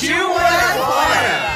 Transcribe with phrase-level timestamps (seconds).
[0.00, 1.50] Partiu morar fora!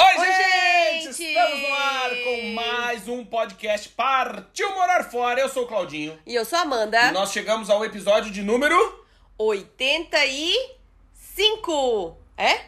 [0.00, 1.12] Oi, Oi, gente!
[1.12, 1.22] gente!
[1.24, 5.40] Estamos no ar com mais um podcast Partiu Morar Fora.
[5.40, 6.18] Eu sou o Claudinho.
[6.26, 7.12] E eu sou a E Amanda.
[7.12, 9.04] nós chegamos ao episódio de número...
[9.36, 12.16] 85.
[12.38, 12.60] É?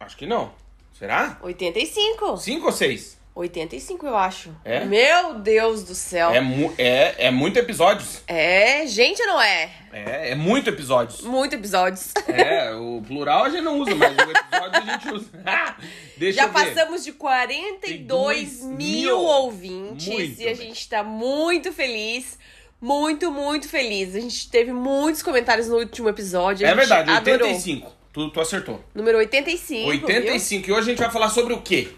[0.00, 0.52] Acho que não.
[0.98, 1.38] Será?
[1.42, 2.38] 85.
[2.38, 3.21] Cinco ou seis?
[3.34, 4.54] 85, eu acho.
[4.62, 4.84] É?
[4.84, 6.30] Meu Deus do céu.
[6.30, 8.22] É, mu é, é muito episódios.
[8.26, 9.70] É, gente, não é?
[9.90, 11.22] É, é muito episódios.
[11.22, 12.12] Muito episódios.
[12.28, 15.30] É, o plural a gente não usa, mas o episódio a gente usa.
[16.16, 16.74] Deixa Já eu ver.
[16.74, 18.76] passamos de 42 mil.
[18.76, 22.38] mil ouvintes Muito e a gente tá muito feliz.
[22.80, 24.14] Muito, muito feliz.
[24.14, 26.66] A gente teve muitos comentários no último episódio.
[26.66, 27.46] É verdade, adorou.
[27.48, 27.92] 85.
[28.12, 28.84] Tu, tu acertou.
[28.94, 29.88] Número 85.
[29.88, 30.68] 85.
[30.68, 31.88] E hoje a gente vai falar sobre o quê?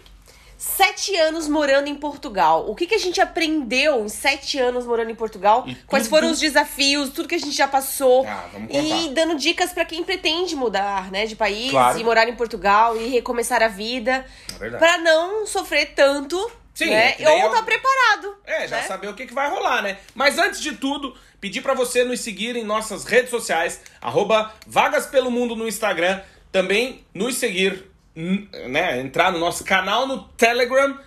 [0.75, 2.65] Sete anos morando em Portugal.
[2.67, 5.63] O que, que a gente aprendeu em sete anos morando em Portugal?
[5.67, 8.25] E Quais tudo- foram os desafios, tudo que a gente já passou.
[8.27, 11.99] Ah, e dando dicas pra quem pretende mudar, né, de país Claro.
[11.99, 14.25] e morar em Portugal e recomeçar a vida.
[14.59, 14.69] É.
[14.71, 17.15] Pra não sofrer tanto, Sim, né?
[17.19, 18.35] é Ou eu- tá preparado.
[18.43, 18.83] É, já né?
[18.83, 19.97] saber o que, que vai rolar, né?
[20.15, 25.05] Mas antes de tudo, pedir pra você nos seguir em nossas redes sociais, arroba Vagas
[25.05, 26.21] Pelo Mundo no Instagram,
[26.51, 28.99] também nos seguir, né?
[29.01, 30.97] Entrar no nosso canal no Telegram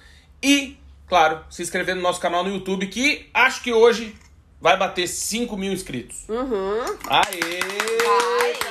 [0.43, 4.15] e, claro, se inscrever no nosso canal no YouTube, que acho que hoje
[4.61, 6.29] vai bater 5 mil inscritos.
[6.29, 6.99] Uhum.
[7.09, 7.61] Aê!
[8.05, 8.69] Vai.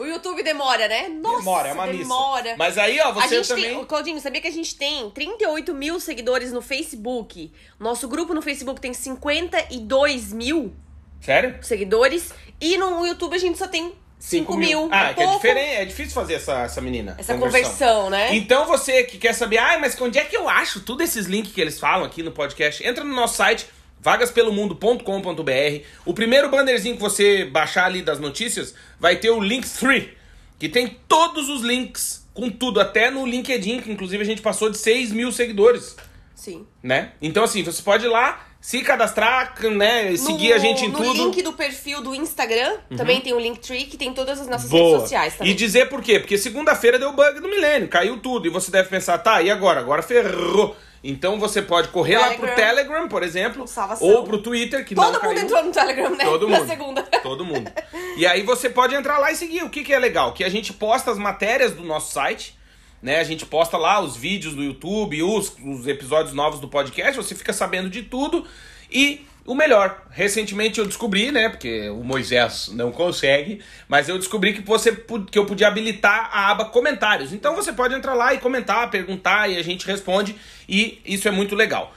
[0.00, 1.08] O YouTube demora, né?
[1.08, 2.42] Nossa, demora, é uma demora.
[2.42, 2.56] missa.
[2.56, 3.74] Mas aí, ó, a você gente também...
[3.76, 7.52] tem, Claudinho, sabia que a gente tem 38 mil seguidores no Facebook?
[7.78, 10.72] Nosso grupo no Facebook tem 52 mil
[11.20, 11.58] Sério?
[11.62, 12.32] seguidores.
[12.58, 14.88] E no YouTube a gente só tem 5 mil.
[14.92, 17.16] Ah, é que é diferente, é difícil fazer essa, essa menina.
[17.18, 18.36] Essa conversão, né?
[18.36, 21.52] Então você que quer saber, ah, mas onde é que eu acho tudo esses links
[21.52, 22.86] que eles falam aqui no podcast?
[22.86, 23.66] Entra no nosso site
[23.98, 25.84] vagaspelomundo.com.br.
[26.04, 30.16] O primeiro bannerzinho que você baixar ali das notícias vai ter o Linktree,
[30.58, 34.70] que tem todos os links com tudo, até no LinkedIn, que inclusive a gente passou
[34.70, 35.96] de 6 mil seguidores,
[36.34, 36.66] Sim.
[36.82, 37.12] né?
[37.20, 40.98] Então assim, você pode ir lá, se cadastrar, né, seguir no, a gente em no
[40.98, 41.08] tudo.
[41.08, 41.14] Uhum.
[41.26, 44.82] link do perfil do Instagram, também tem o Linktree, que tem todas as nossas Boa.
[44.84, 45.52] redes sociais também.
[45.52, 46.18] E dizer por quê?
[46.20, 48.46] Porque segunda-feira deu bug do milênio, caiu tudo.
[48.46, 49.80] E você deve pensar, tá, e agora?
[49.80, 50.76] Agora ferrou.
[51.02, 52.56] Então você pode correr lá pro Telegram.
[52.56, 54.06] Telegram, por exemplo, Salvação.
[54.06, 55.38] ou pro Twitter, que não Todo mundo caiu.
[55.44, 56.24] entrou no Telegram, né?
[56.24, 56.68] Todo Na mundo.
[56.68, 57.02] segunda.
[57.22, 57.72] Todo mundo.
[58.18, 59.62] E aí você pode entrar lá e seguir.
[59.62, 60.34] O que, que é legal?
[60.34, 62.54] Que a gente posta as matérias do nosso site,
[63.02, 63.20] né?
[63.20, 67.34] A gente posta lá os vídeos do YouTube, os, os episódios novos do podcast, você
[67.34, 68.46] fica sabendo de tudo.
[68.90, 71.48] E o melhor, recentemente eu descobri, né?
[71.48, 74.92] Porque o Moisés não consegue, mas eu descobri que você
[75.30, 77.32] que eu podia habilitar a aba comentários.
[77.32, 80.36] Então você pode entrar lá e comentar, perguntar e a gente responde.
[80.68, 81.94] E isso é muito legal.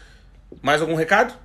[0.62, 1.43] Mais algum recado?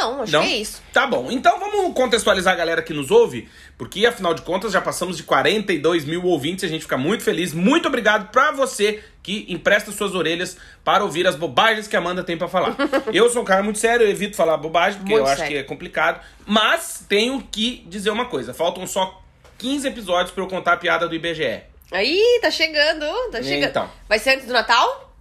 [0.00, 0.42] Não, acho Não?
[0.42, 0.82] que é isso.
[0.92, 1.30] Tá bom.
[1.30, 5.22] Então vamos contextualizar a galera que nos ouve, porque afinal de contas já passamos de
[5.24, 7.52] 42 mil ouvintes, a gente fica muito feliz.
[7.52, 12.24] Muito obrigado pra você que empresta suas orelhas para ouvir as bobagens que a Amanda
[12.24, 12.74] tem pra falar.
[13.12, 15.52] eu sou um cara muito sério, eu evito falar bobagem, porque Muito eu acho sério.
[15.52, 16.24] que é complicado.
[16.46, 19.22] Mas tenho que dizer uma coisa: faltam só
[19.58, 21.62] 15 episódios pra eu contar a piada do IBGE.
[21.92, 23.68] Aí, tá chegando, tá chegando.
[23.70, 23.90] Então.
[24.08, 25.12] Vai ser antes do Natal?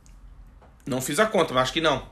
[0.85, 2.07] Não fiz a conta, mas acho que não.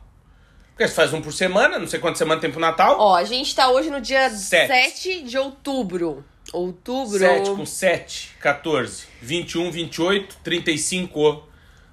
[0.78, 2.98] Porque você faz um por semana, não sei quantas semanas tem pro Natal.
[3.00, 4.68] Ó, a gente tá hoje no dia Sete.
[4.68, 6.24] 7 de outubro.
[6.54, 7.18] Outubro.
[7.18, 11.44] 7 com 7, 14, 21, 28, 35,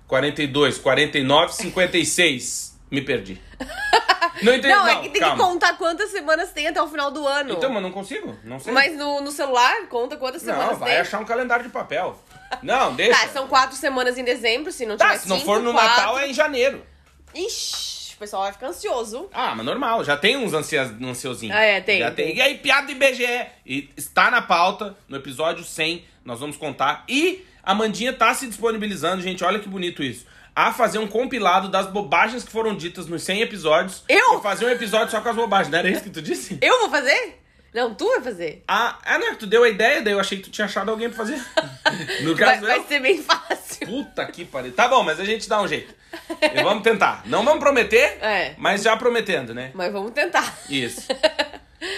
[0.07, 2.79] 42, 49, 56.
[2.91, 3.41] Me perdi.
[4.43, 4.69] Não entendi.
[4.75, 5.37] Não, é que tem calma.
[5.37, 7.53] que contar quantas semanas tem até o final do ano.
[7.55, 8.37] Então, mas não consigo.
[8.45, 8.73] Não sei.
[8.73, 10.99] Mas no, no celular, conta quantas semanas não, vai tem.
[11.01, 12.21] achar um calendário de papel.
[12.61, 13.19] Não, deixa.
[13.19, 15.73] Tá, são quatro semanas em dezembro, se não Tá, tiver se não cinco, for no
[15.73, 15.89] quatro.
[15.89, 16.85] Natal é em janeiro.
[17.33, 19.29] Ixi, o pessoal vai ficar ansioso.
[19.33, 21.57] Ah, mas normal, já tem uns ansia, ansiosinhos.
[21.57, 22.27] Ah, é, tem, Já tem.
[22.29, 22.37] tem.
[22.37, 23.47] E aí, piada do IBGE.
[23.67, 27.05] E está na pauta, no episódio 100, nós vamos contar.
[27.09, 30.27] E a Mandinha tá se disponibilizando, gente, olha que bonito isso.
[30.57, 34.05] A fazer um compilado das bobagens que foram ditas nos 100 episódios.
[34.09, 34.33] Eu?
[34.35, 36.59] Vou fazer um episódio só com as bobagens, não era isso que tu disse?
[36.63, 37.41] Eu vou fazer?
[37.75, 38.63] Não, tu vai fazer.
[38.69, 41.09] Ah, ah, não, tu deu a ideia, daí eu achei que tu tinha achado alguém
[41.11, 41.39] pra fazer.
[42.23, 42.85] No Vai, caso, vai eu.
[42.87, 43.87] ser bem fácil.
[43.87, 44.73] Puta que pariu.
[44.73, 45.95] Tá bom, mas a gente dá um jeito.
[46.41, 47.23] E vamos tentar.
[47.27, 48.55] Não vamos prometer, É.
[48.57, 49.71] mas já prometendo, né?
[49.75, 50.57] Mas vamos tentar.
[50.71, 51.09] Isso.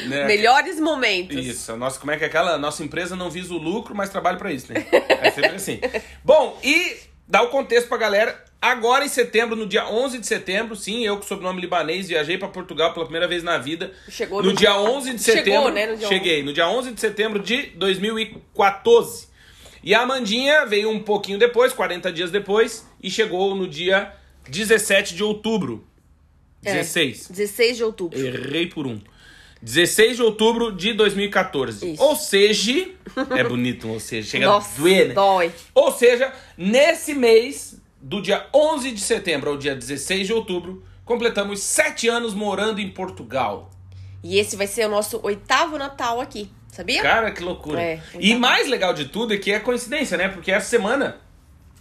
[0.08, 0.24] Né?
[0.24, 1.36] Melhores momentos.
[1.36, 2.58] Isso, nossa, como é que é aquela?
[2.58, 4.84] Nossa empresa não visa o lucro, mas trabalha pra isso, né?
[4.90, 5.80] É sempre assim.
[6.24, 6.96] Bom, e
[7.28, 8.44] dá o contexto pra galera.
[8.60, 12.48] Agora em setembro, no dia 11 de setembro, sim, eu com sobrenome libanês viajei pra
[12.48, 13.92] Portugal pela primeira vez na vida.
[14.08, 15.72] Chegou no, no dia dia- 11 de Chegou, setembro.
[15.72, 19.28] né, no dia cheguei, no dia 11 de setembro de 2014.
[19.82, 24.12] E a Amandinha veio um pouquinho depois, 40 dias depois, e chegou no dia
[24.48, 25.86] 17 de outubro.
[26.64, 26.72] É.
[26.72, 27.28] 16.
[27.28, 28.18] 16 de outubro.
[28.18, 29.00] Errei por um.
[29.62, 31.92] 16 de outubro de 2014.
[31.92, 32.02] Isso.
[32.02, 32.88] Ou seja,
[33.36, 35.14] é bonito, ou seja, chega Nossa, a doer, né?
[35.14, 35.52] dói.
[35.74, 41.60] Ou seja, nesse mês, do dia 11 de setembro ao dia 16 de outubro, completamos
[41.60, 43.68] sete anos morando em Portugal.
[44.22, 47.02] E esse vai ser o nosso oitavo Natal aqui, sabia?
[47.02, 47.82] Cara, que loucura.
[47.82, 50.28] É, e mais legal de tudo é que é coincidência, né?
[50.28, 51.16] Porque essa semana,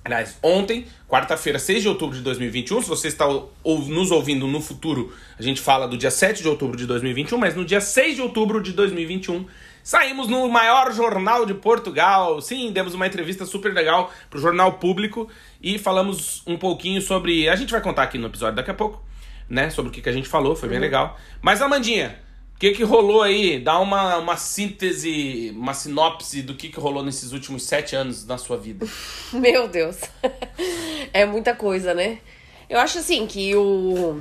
[0.04, 3.28] aliás, ontem, quarta-feira, 6 de outubro de 2021, se você está
[3.64, 7.56] nos ouvindo no futuro, a gente fala do dia 7 de outubro de 2021, mas
[7.56, 9.46] no dia 6 de outubro de 2021,
[9.86, 12.42] saímos no maior jornal de Portugal.
[12.42, 15.30] Sim, demos uma entrevista super legal pro Jornal Público
[15.62, 17.48] e falamos um pouquinho sobre.
[17.48, 19.02] A gente vai contar aqui no episódio daqui a pouco,
[19.48, 19.70] né?
[19.70, 21.16] Sobre o que, que a gente falou, foi bem legal.
[21.40, 22.20] Mas, Amandinha,
[22.56, 23.60] o que, que rolou aí?
[23.60, 28.40] Dá uma, uma síntese, uma sinopse do que, que rolou nesses últimos sete anos na
[28.40, 28.88] sua vida.
[29.32, 30.00] Meu Deus.
[31.14, 32.18] é muita coisa, né?
[32.68, 34.20] Eu acho assim que o,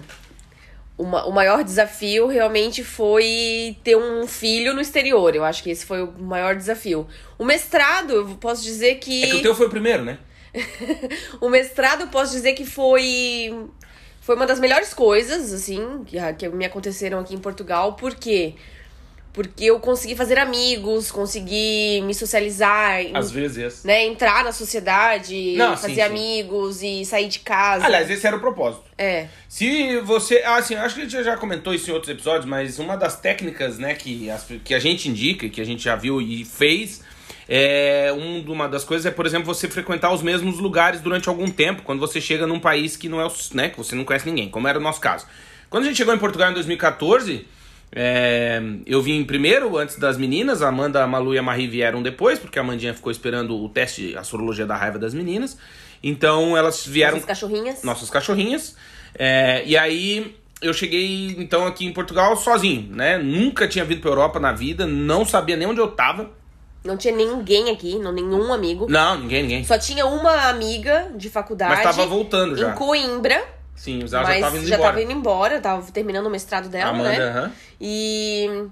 [0.96, 5.34] o, ma- o maior desafio realmente foi ter um filho no exterior.
[5.34, 7.06] Eu acho que esse foi o maior desafio.
[7.38, 9.24] O mestrado, eu posso dizer que.
[9.24, 10.18] É que o teu foi o primeiro, né?
[11.40, 13.52] O mestrado, eu posso dizer que foi
[14.20, 17.92] foi uma das melhores coisas, assim, que, que me aconteceram aqui em Portugal.
[17.94, 18.54] Por quê?
[19.34, 23.82] Porque eu consegui fazer amigos, consegui me socializar, Às vezes.
[23.84, 26.00] né, entrar na sociedade, Não, fazer sim, sim.
[26.02, 27.84] amigos e sair de casa.
[27.84, 28.84] Aliás, esse era o propósito.
[28.96, 29.26] é.
[29.48, 30.38] Se você.
[30.38, 33.76] Assim, acho que a gente já comentou isso em outros episódios, mas uma das técnicas,
[33.78, 37.02] né, que, as- que a gente indica, que a gente já viu e fez,
[37.48, 38.12] é.
[38.16, 41.82] Um, uma das coisas é, por exemplo, você frequentar os mesmos lugares durante algum tempo,
[41.82, 43.32] quando você chega num país que não é o.
[43.52, 45.26] né, que você não conhece ninguém, como era o nosso caso.
[45.68, 47.46] Quando a gente chegou em Portugal em 2014.
[47.92, 52.02] É, eu vim primeiro, antes das meninas, a Amanda, a Malu e a Marie vieram
[52.02, 55.56] depois, porque a Amandinha ficou esperando o teste, a sorologia da raiva das meninas.
[56.02, 57.82] Então elas vieram Essas cachorrinhas.
[57.82, 58.76] nossas cachorrinhas.
[59.16, 63.16] É, e aí eu cheguei então aqui em Portugal sozinho, né?
[63.18, 66.30] Nunca tinha vindo pra Europa na vida, não sabia nem onde eu tava.
[66.84, 68.86] Não tinha ninguém aqui, não, nenhum amigo.
[68.90, 69.64] Não, ninguém, ninguém.
[69.64, 71.74] Só tinha uma amiga de faculdade.
[71.74, 72.72] Mas tava voltando já.
[72.72, 73.42] Em Coimbra.
[73.74, 74.90] Sim, os já mas tava indo já embora.
[74.90, 77.18] tava indo embora, tava terminando o mestrado dela, Amanda, né?
[77.18, 77.52] aham.
[77.80, 78.64] E.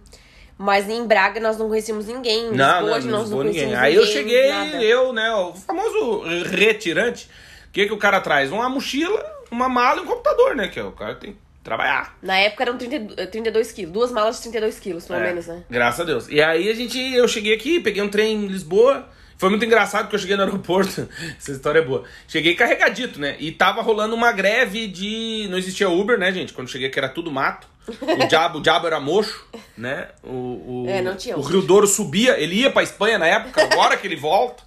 [0.58, 2.46] Mas em Braga nós não conhecemos ninguém.
[2.49, 3.52] Em Não, Lisboa, não, não nós não ninguém.
[3.64, 4.82] conhecemos Aí eu ninguém, cheguei, nada.
[4.82, 7.28] eu, né, o famoso retirante.
[7.69, 8.52] O que que o cara traz?
[8.52, 10.69] Uma mochila, uma mala e um computador, né?
[10.69, 12.16] Que é o cara tem que trabalhar.
[12.22, 13.93] Na época eram 30, eh, 32 quilos.
[13.93, 15.62] Duas malas de 32 quilos, pelo É, menos, né?
[15.70, 16.28] Graças a Deus.
[16.28, 19.08] E aí a gente, eu cheguei aqui, peguei um trem em Lisboa.
[19.42, 21.08] Foi muito engraçado porque eu cheguei no aeroporto.
[21.36, 22.04] Essa história é boa.
[22.28, 23.34] Cheguei carregadito, né?
[23.40, 25.48] E tava rolando uma greve de.
[25.50, 26.52] Não existia Uber, né, gente?
[26.52, 27.66] Quando cheguei aqui era tudo mato.
[28.02, 29.44] O diabo, o diabo era mocho,
[29.76, 30.10] né?
[30.22, 31.40] O, o, É, não tinha O.
[31.42, 34.62] Rio Douro subia, ele ia pra Espanha na época, agora que ele volta.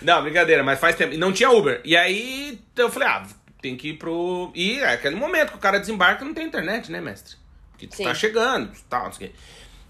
[0.00, 1.12] Não, brincadeira, mas faz tempo.
[1.12, 1.82] E não tinha Uber.
[1.84, 3.26] E aí eu falei, ah,
[3.60, 4.50] tem que ir pro.
[4.54, 7.36] E é aquele momento que o cara desembarca não tem internet, né, mestre?
[7.72, 8.04] Porque tu Sim.
[8.04, 9.36] tá chegando, tal, não sei o quê.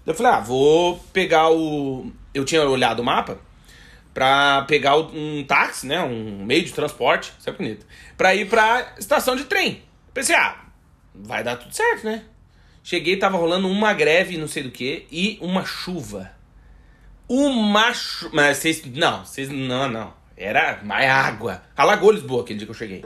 [0.05, 2.11] Eu falei, ah, vou pegar o.
[2.33, 3.46] Eu tinha olhado o mapa
[4.17, 6.01] pra pegar um táxi, né?
[6.01, 7.85] Um meio de transporte, isso é bonito.
[8.17, 9.83] Pra ir pra estação de trem.
[10.11, 10.57] Pensei, ah,
[11.13, 12.23] vai dar tudo certo, né?
[12.83, 16.31] Cheguei, tava rolando uma greve, não sei do que, e uma chuva.
[17.29, 18.31] Uma chuva.
[18.33, 18.83] Mas vocês.
[18.85, 19.49] Não, vocês.
[19.49, 20.11] Não, não.
[20.35, 21.61] Era mais água.
[21.75, 23.05] Alagou Lisboa aquele dia que eu cheguei.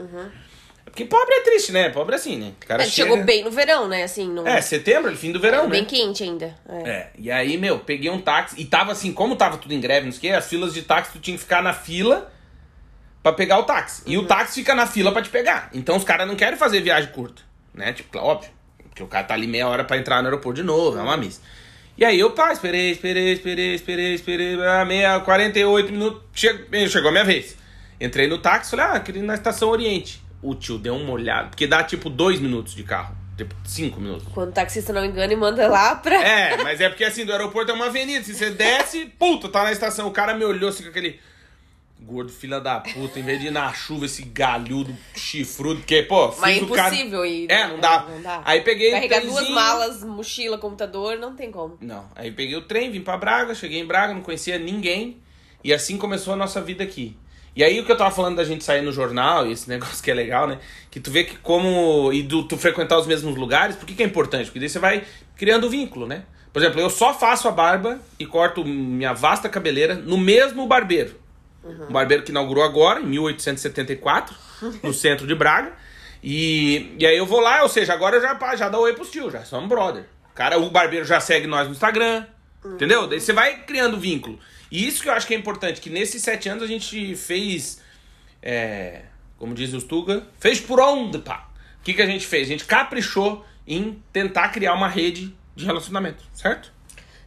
[0.92, 1.88] Porque pobre é triste, né?
[1.88, 2.52] Pobre é assim, né?
[2.62, 3.08] O cara Ele chega...
[3.08, 4.02] chegou bem no verão, né?
[4.02, 4.46] Assim, no...
[4.46, 5.86] É, setembro, fim do verão, bem né?
[5.88, 6.54] quente ainda.
[6.68, 6.88] É.
[6.90, 10.04] É, e aí, meu, peguei um táxi e tava assim, como tava tudo em greve,
[10.04, 12.30] não sei o quê, as filas de táxi tu tinha que ficar na fila
[13.22, 14.02] pra pegar o táxi.
[14.04, 15.70] E o táxi fica na fila pra te pegar.
[15.72, 17.40] Então os caras não querem fazer viagem curta,
[17.72, 17.94] né?
[17.94, 18.50] Tipo, óbvio,
[18.90, 21.16] porque o cara tá ali meia hora pra entrar no aeroporto de novo, é uma
[21.16, 21.40] missa.
[21.96, 27.08] E aí eu, pá, esperei, esperei, esperei, esperei, esperei, ah, meia, 48 minutos, che- chegou
[27.08, 27.56] a minha vez.
[27.98, 30.20] Entrei no táxi, falei, ah, queria ir na Estação Oriente.
[30.42, 34.26] O tio deu uma olhada, porque dá tipo dois minutos de carro, tipo cinco minutos.
[34.34, 36.16] Quando o taxista não engana e manda lá pra.
[36.16, 38.24] É, mas é porque assim, do aeroporto é uma avenida.
[38.24, 40.08] Se você desce, puta, tá na estação.
[40.08, 41.20] O cara me olhou assim com aquele.
[42.04, 46.34] Gordo, filha da puta, em vez de ir na chuva, esse galhudo chifrudo, porque, pô,
[46.40, 47.48] Mas é o cara- impossível ir.
[47.48, 48.04] É, não dá.
[48.10, 48.42] Não dá.
[48.44, 51.78] Aí peguei Carregar duas malas, mochila, computador, não tem como.
[51.80, 55.18] Não, aí peguei o trem, vim pra Braga, cheguei em Braga, não conhecia ninguém,
[55.62, 57.16] e assim começou a nossa vida aqui.
[57.54, 60.10] E aí o que eu tava falando da gente sair no jornal, esse negócio que
[60.10, 60.58] é legal, né?
[60.90, 62.12] Que tu vê que como.
[62.12, 64.46] E do, tu frequentar os mesmos lugares, por que, que é importante?
[64.46, 65.04] Porque daí você vai
[65.36, 66.24] criando vínculo, né?
[66.52, 71.22] Por exemplo, eu só faço a barba e corto minha vasta cabeleira no mesmo barbeiro.
[71.64, 74.34] Um barbeiro que inaugurou agora, em 1874,
[74.82, 75.72] no centro de Braga.
[76.22, 79.10] E, e aí eu vou lá, ou seja, agora eu já, já dá oi pros
[79.10, 80.04] tio, já somos brother.
[80.34, 82.24] Cara, o barbeiro já segue nós no Instagram,
[82.64, 83.06] entendeu?
[83.06, 84.38] Daí você vai criando vínculo.
[84.72, 87.78] E isso que eu acho que é importante, que nesses sete anos a gente fez,
[88.40, 89.02] é,
[89.36, 91.50] como dizem os Tuga, fez por onde, pá.
[91.78, 92.48] O que, que a gente fez?
[92.48, 96.72] A gente caprichou em tentar criar uma rede de relacionamento, certo?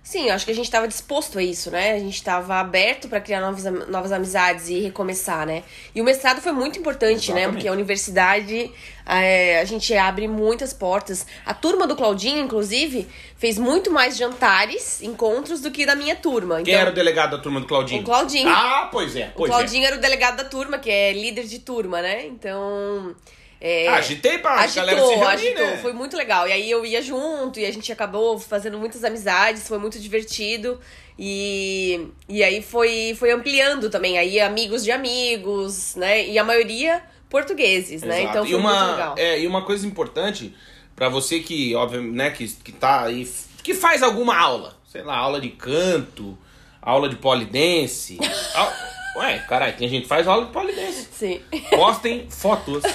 [0.05, 1.93] Sim, acho que a gente tava disposto a isso, né?
[1.93, 5.63] A gente tava aberto pra criar novas, novas amizades e recomeçar, né?
[5.95, 7.39] E o mestrado foi muito importante, né?
[7.39, 7.53] Exatamente.
[7.53, 8.71] Porque a universidade,
[9.03, 11.25] é, a gente abre muitas portas.
[11.43, 16.62] A turma do Claudinho, inclusive, fez muito mais jantares, encontros do que da minha turma.
[16.62, 18.01] Quem Então, era o delegado da turma do Claudinho?
[18.01, 18.47] O Claudinho.
[18.47, 19.55] Ah, pois é, o pois é.
[19.55, 22.27] Claudinho era o delegado da turma, que é líder de turma, né?
[22.27, 23.15] Então.
[23.59, 25.65] É, Ah, agitei pra galera se Agitou, reunir, agitou.
[25.67, 25.77] né?
[25.77, 26.47] Foi muito legal.
[26.47, 30.79] E aí eu ia junto e a gente acabou fazendo muitas amizades, foi muito divertido.
[31.17, 34.17] E, e aí foi, foi ampliando também.
[34.17, 36.27] Aí amigos de amigos, né?
[36.27, 38.19] E a maioria portugueses, né?
[38.21, 38.29] Exato.
[38.29, 39.15] Então foi e uma, muito legal.
[39.17, 40.53] É, e uma coisa importante
[40.95, 43.29] pra você que, óbvio, né, que, que tá aí,
[43.63, 46.38] que faz alguma aula, sei lá, aula de canto,
[46.81, 48.17] aula de polidense.
[49.17, 51.07] Ué, caralho, tem gente que faz aula de polidense.
[51.12, 51.41] Sim.
[51.71, 52.83] Postem fotos.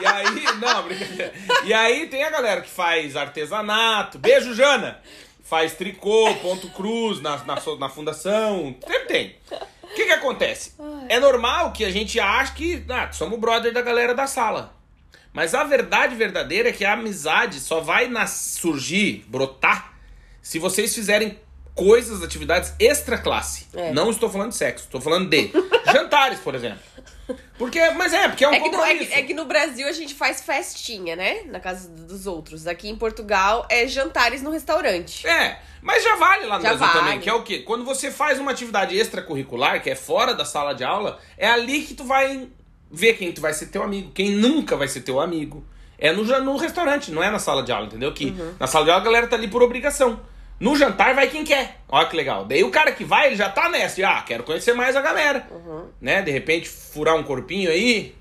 [0.00, 1.32] E aí, não, brincadeira.
[1.64, 4.18] E aí tem a galera que faz artesanato.
[4.18, 5.00] Beijo, Jana!
[5.42, 8.74] Faz tricô, ponto cruz na, na, na fundação.
[8.80, 9.36] Sempre tem.
[9.82, 10.72] O que que acontece?
[11.08, 14.74] É normal que a gente ache que ah, somos brother da galera da sala.
[15.32, 19.92] Mas a verdade verdadeira é que a amizade só vai nas- surgir, brotar,
[20.40, 21.38] se vocês fizerem
[21.74, 23.66] coisas, atividades extra classe.
[23.74, 23.92] É.
[23.92, 25.50] Não estou falando de sexo, estou falando de
[25.92, 26.78] jantares, por exemplo.
[27.56, 29.86] Porque, mas é, porque é um É que, no, é, que, é que no Brasil
[29.88, 31.42] a gente faz festinha, né?
[31.46, 32.66] Na casa dos outros.
[32.66, 35.26] Aqui em Portugal é jantares no restaurante.
[35.26, 37.20] É, mas já vale lá no Já Brasil também, vale.
[37.22, 37.60] que é o quê?
[37.60, 41.82] Quando você faz uma atividade extracurricular, que é fora da sala de aula, é ali
[41.82, 42.48] que tu vai
[42.90, 45.64] ver quem tu vai ser teu amigo, quem nunca vai ser teu amigo.
[45.98, 48.12] É no, no restaurante, não é na sala de aula, entendeu?
[48.12, 48.54] Que Uhum.
[48.58, 50.20] na sala de aula a galera tá ali por obrigação.
[50.60, 51.80] No jantar vai quem quer.
[51.88, 52.44] Olha que legal.
[52.44, 53.96] Daí o cara que vai, ele já tá nessa.
[53.96, 55.46] de, Ah, quero conhecer mais a galera.
[55.50, 55.86] Uhum.
[56.00, 56.22] Né?
[56.22, 58.14] De repente furar um corpinho aí.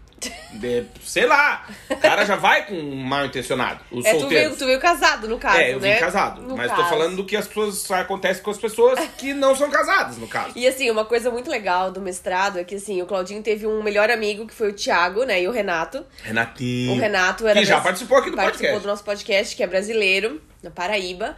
[0.54, 1.68] de- sei lá.
[1.90, 3.82] O cara já vai com um mal intencionado.
[3.92, 6.00] Os É, tu veio, tu veio casado, no caso, É, eu vim né?
[6.00, 6.42] casado.
[6.42, 6.90] No mas tô caso.
[6.90, 10.54] falando do que as pessoas acontece com as pessoas que não são casadas, no caso.
[10.56, 13.84] E assim, uma coisa muito legal do mestrado é que assim, o Claudinho teve um
[13.84, 15.42] melhor amigo, que foi o Thiago, né?
[15.42, 16.06] E o Renato.
[16.24, 16.94] Renatinho.
[16.94, 17.60] O Renato era.
[17.60, 18.82] Que já participou aqui do participou podcast.
[18.88, 21.36] do nosso podcast, que é brasileiro, na Paraíba.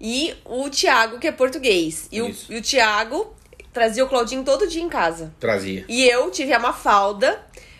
[0.00, 2.08] E o Thiago, que é português.
[2.10, 3.34] E o, e o Thiago
[3.72, 5.32] trazia o Claudinho todo dia em casa.
[5.38, 5.84] Trazia.
[5.88, 7.38] E eu tive a Mafalda,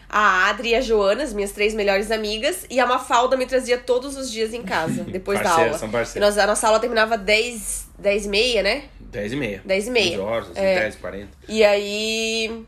[0.08, 2.66] a Adri e a Joana, as minhas três melhores amigas.
[2.68, 5.78] E a Mafalda me trazia todos os dias em casa, depois da aula.
[5.78, 6.34] são E parceiras.
[6.36, 8.84] nós, a nossa aula terminava 10, 10 e meia, né?
[9.00, 9.62] 10 e meia.
[9.64, 10.10] 10 e meia.
[10.12, 10.80] 11 horas, assim, É.
[10.80, 11.28] 10 e 40.
[11.48, 12.64] E aí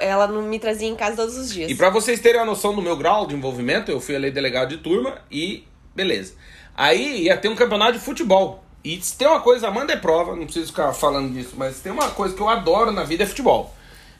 [0.00, 1.70] ela não me trazia em casa todos os dias.
[1.70, 4.70] E pra vocês terem uma noção do meu grau de envolvimento, eu fui ali delegado
[4.70, 6.34] de turma e beleza.
[6.74, 8.64] Aí ia ter um campeonato de futebol.
[8.86, 11.90] E se tem uma coisa, Amanda é prova, não preciso ficar falando disso, mas tem
[11.90, 13.74] uma coisa que eu adoro na vida é futebol.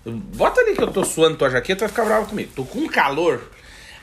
[0.04, 2.50] Bota ali que eu tô suando tua jaqueta, vai ficar bravo comigo.
[2.54, 3.49] Tô com calor.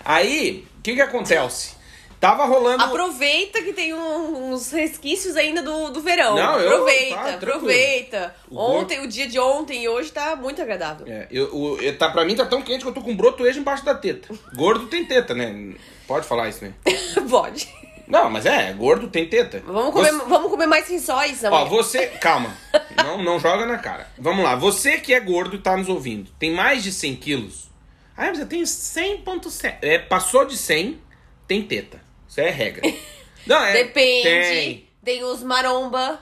[0.05, 1.73] Aí, o que que acontece?
[2.17, 2.81] Tava rolando...
[2.81, 6.35] Aproveita que tem um- uns resquícios ainda do, do verão.
[6.35, 8.35] Não, eu- aproveita, tá, aproveita.
[8.49, 11.05] O Ontem, o dia de ontem e hoje tá muito agradável.
[11.05, 13.59] É, eu, o- eu- tá, pra mim tá tão quente que eu tô com brotoejo
[13.59, 14.33] embaixo da teta.
[14.55, 15.73] Gordo tem teta, né?
[16.07, 16.73] Pode falar isso, né?
[17.29, 17.67] Pode.
[18.07, 19.61] Não, mas é, gordo tem teta.
[19.65, 21.65] Vamos comer, Você- vamos comer mais rissóis Ó, amanhã.
[21.65, 22.07] você.
[22.07, 22.55] Calma.
[22.97, 24.07] Não, não joga na cara.
[24.17, 24.55] Vamos lá.
[24.55, 27.69] Você que é gordo e tá nos ouvindo, tem mais de 100 quilos.
[28.15, 29.77] Ah, mas eu tenho 100,7.
[29.81, 31.01] É, passou de 100,
[31.47, 32.01] tem teta.
[32.27, 32.81] Isso é regra.
[33.47, 33.73] Não, é.
[33.73, 34.23] Depende.
[34.23, 34.89] Tem.
[35.03, 35.23] Tem.
[35.23, 36.19] os maromba.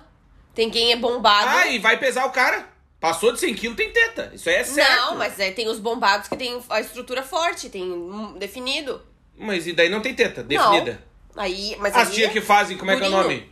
[0.53, 1.47] Tem quem é bombado.
[1.47, 2.67] Ah, e vai pesar o cara.
[2.99, 4.31] Passou de 100 quilos, tem teta.
[4.33, 4.91] Isso aí é certo.
[4.91, 7.89] Não, mas é, tem os bombados que tem a estrutura forte, tem
[8.37, 9.01] definido.
[9.37, 10.91] Mas e daí não tem teta, definida.
[10.93, 11.10] Não.
[11.35, 13.23] Aí, mas As aí tias que fazem, como é que é o durinho.
[13.23, 13.51] nome?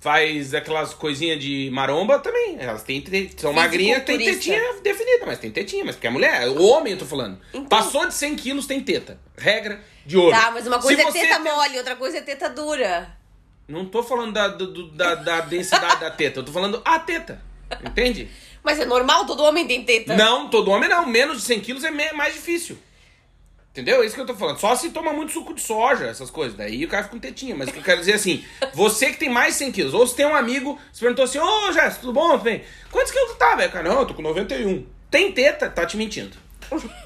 [0.00, 2.56] Faz aquelas coisinhas de maromba também.
[2.60, 3.02] Elas têm,
[3.38, 6.46] são magrinhas, tem tetinha definida, mas tem tetinha, mas porque é mulher.
[6.50, 7.40] O homem, eu tô falando.
[7.54, 9.18] Então- Passou de 100 quilos, tem teta.
[9.36, 10.36] Regra de ouro.
[10.36, 13.16] Tá, mas uma coisa Se é teta tem- mole, outra coisa é teta dura.
[13.66, 17.40] Não tô falando da, do- da, da densidade da teta, eu tô falando a teta.
[17.82, 18.28] Entende?
[18.62, 20.14] Mas é normal, todo homem tem teta.
[20.14, 21.06] Não, todo homem não.
[21.06, 22.76] Menos de 100 quilos é mais difícil.
[23.74, 24.04] Entendeu?
[24.04, 24.56] É isso que eu tô falando.
[24.60, 26.56] Só se toma muito suco de soja, essas coisas.
[26.56, 27.56] Daí o cara fica com tetinha.
[27.56, 29.94] Mas o que eu quero dizer é assim: você que tem mais de 100 quilos,
[29.94, 32.30] ou se tem um amigo, você perguntou assim: Ô, Jéssica, tudo bom?
[32.32, 32.62] Tudo bem?
[32.92, 33.72] Quantos quilos tu tá, velho?
[33.72, 34.86] Cara, não, eu tô com 91.
[35.10, 36.36] Tem teta, tá te mentindo.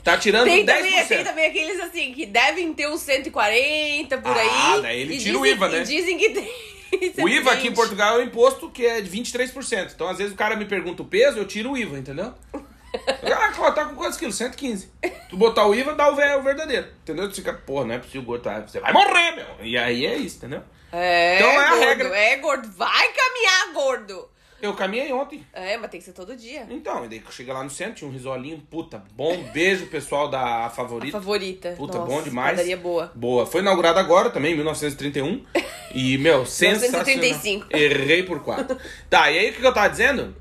[0.05, 0.67] Tá tirando Tem 10%.
[0.67, 4.83] também, tem também aqueles assim que devem ter uns 140 por Ah, aí.
[4.83, 5.81] daí ele tira o dizem- IVA, né?
[5.81, 6.49] E dizem que tem.
[7.23, 7.75] O IVA aqui em 120.
[7.75, 9.93] Portugal é o imposto que é de 23%.
[9.95, 12.33] Então, às vezes, o cara me pergunta o peso, eu tiro o IVA, entendeu?
[12.95, 14.35] Ah, Cláudio, tá com quantos quilos?
[14.37, 14.91] 115.
[15.29, 16.87] Tu botar o IVA, dá o ve- o verdadeiro.
[17.03, 17.29] Entendeu?
[17.29, 18.43] Tu fica, pô, não é possível gordo.
[18.43, 18.61] tá?
[18.61, 19.47] Você vai morrer, meu.
[19.67, 20.63] E aí é isso, entendeu?
[20.93, 22.17] É, Então é a gordo, regra.
[22.19, 22.71] É gordo.
[22.73, 24.29] Vai caminhar, gordo.
[24.61, 25.47] Eu caminhei ontem.
[25.53, 26.67] É, mas tem que ser todo dia.
[26.69, 29.37] Então, e daí que eu cheguei lá no centro, tinha um risolinho, puta, bom.
[29.53, 31.13] Beijo, pessoal da A Favorita.
[31.17, 31.75] favorita.
[31.77, 32.51] Puta, Nossa, bom demais.
[32.57, 33.13] Padaria boa.
[33.15, 33.47] Boa.
[33.47, 35.45] Foi inaugurado agora também, em 1931.
[35.95, 37.05] E, meu, sensacional.
[37.07, 37.67] 1935.
[37.71, 38.77] Errei por quatro.
[39.09, 40.35] Tá, e aí o que eu tava dizendo?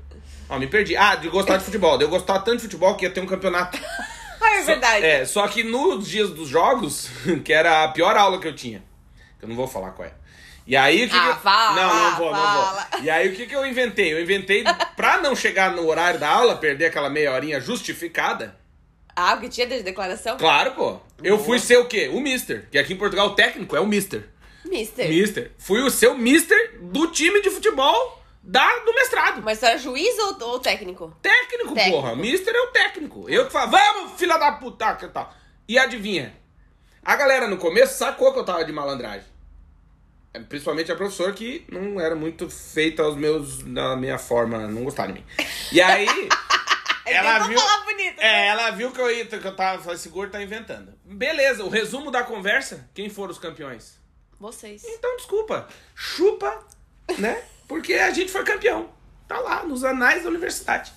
[0.48, 0.96] Ó, me perdi.
[0.96, 2.00] Ah, de gostar de futebol.
[2.00, 3.78] Eu gostava tanto de futebol que ia ter um campeonato.
[4.40, 5.04] Ah, é Só- verdade.
[5.04, 7.10] É, só que nos dias dos jogos,
[7.44, 8.82] que era a pior aula que eu tinha.
[9.36, 10.12] Que eu não vou falar qual é.
[10.64, 11.36] E aí o que, Ah, que eu...
[11.36, 12.72] fala, Não, não vou, fala.
[12.86, 13.00] não vou.
[13.02, 14.12] E aí o que, que eu inventei?
[14.12, 14.62] Eu inventei,
[14.96, 18.56] pra não chegar no horário da aula, perder aquela meia horinha justificada.
[19.14, 20.36] Ah, o que tinha de declaração?
[20.36, 21.00] Claro, pô.
[21.20, 22.08] Eu fui ser o quê?
[22.14, 22.68] O Mister.
[22.70, 24.24] Que aqui em Portugal o técnico é o Mister.
[24.64, 25.08] Mister.
[25.08, 25.50] Mister.
[25.58, 28.17] Fui o seu Mister do time de futebol
[28.48, 29.42] da, do mestrado.
[29.42, 31.14] Mas era juiz ou, ou técnico?
[31.20, 32.00] Técnico, Técnico.
[32.00, 32.16] porra.
[32.16, 33.28] Mister é o técnico.
[33.28, 35.32] Eu que falo, vamos, filha da puta, que tal.
[35.68, 36.34] E adivinha?
[37.04, 39.28] A galera no começo sacou que eu tava de malandragem.
[40.32, 44.82] É, Principalmente a professora que não era muito feita aos meus, na minha forma, não
[44.84, 45.26] gostava de mim.
[45.70, 46.06] E aí,
[47.04, 47.84] ela Tentou viu...
[47.84, 48.18] bonito.
[48.18, 50.94] É, ela viu que eu, ia, que eu tava, falei, esse gordo tá inventando.
[51.04, 53.98] Beleza, o resumo da conversa, quem foram os campeões?
[54.40, 54.82] Vocês.
[54.84, 56.66] Então, desculpa, chupa,
[57.18, 57.42] né?
[57.68, 58.88] Porque a gente foi campeão.
[59.28, 60.90] Tá lá, nos anais da universidade.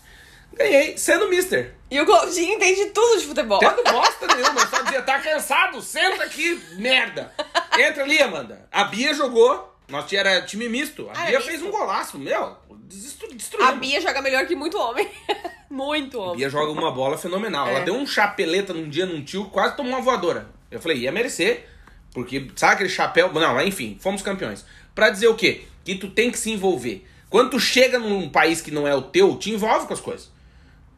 [0.53, 1.75] Ganhei, sendo mister.
[1.89, 3.59] E o Claudinho entende tudo de futebol.
[3.59, 7.33] Tendo bosta nenhuma, só dizia, tá cansado, senta aqui, merda.
[7.77, 8.67] Entra ali, Amanda.
[8.71, 11.09] A Bia jogou, nós tinha era time misto.
[11.13, 13.65] A Ah, Bia fez um golaço, meu, destru- destruiu.
[13.65, 15.09] A Bia joga melhor que muito homem.
[15.69, 16.37] muito A homem.
[16.37, 17.67] Bia joga uma bola fenomenal.
[17.67, 17.83] Ela É.
[17.83, 20.49] deu um chapeleta num dia num tio, quase tomou uma voadora.
[20.69, 21.65] Eu falei, ia merecer,
[22.13, 23.31] porque sabe aquele chapéu.
[23.31, 24.65] Não, enfim, fomos campeões.
[24.93, 25.65] Pra dizer o quê?
[25.83, 27.05] Que tu tem que se envolver.
[27.29, 30.29] Quando tu chega num país que não é o teu, te envolve com as coisas.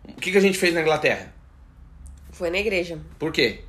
[0.04, 1.34] O que, que a gente fez na Inglaterra?
[2.32, 3.00] Foi na igreja.
[3.20, 3.62] Por quê?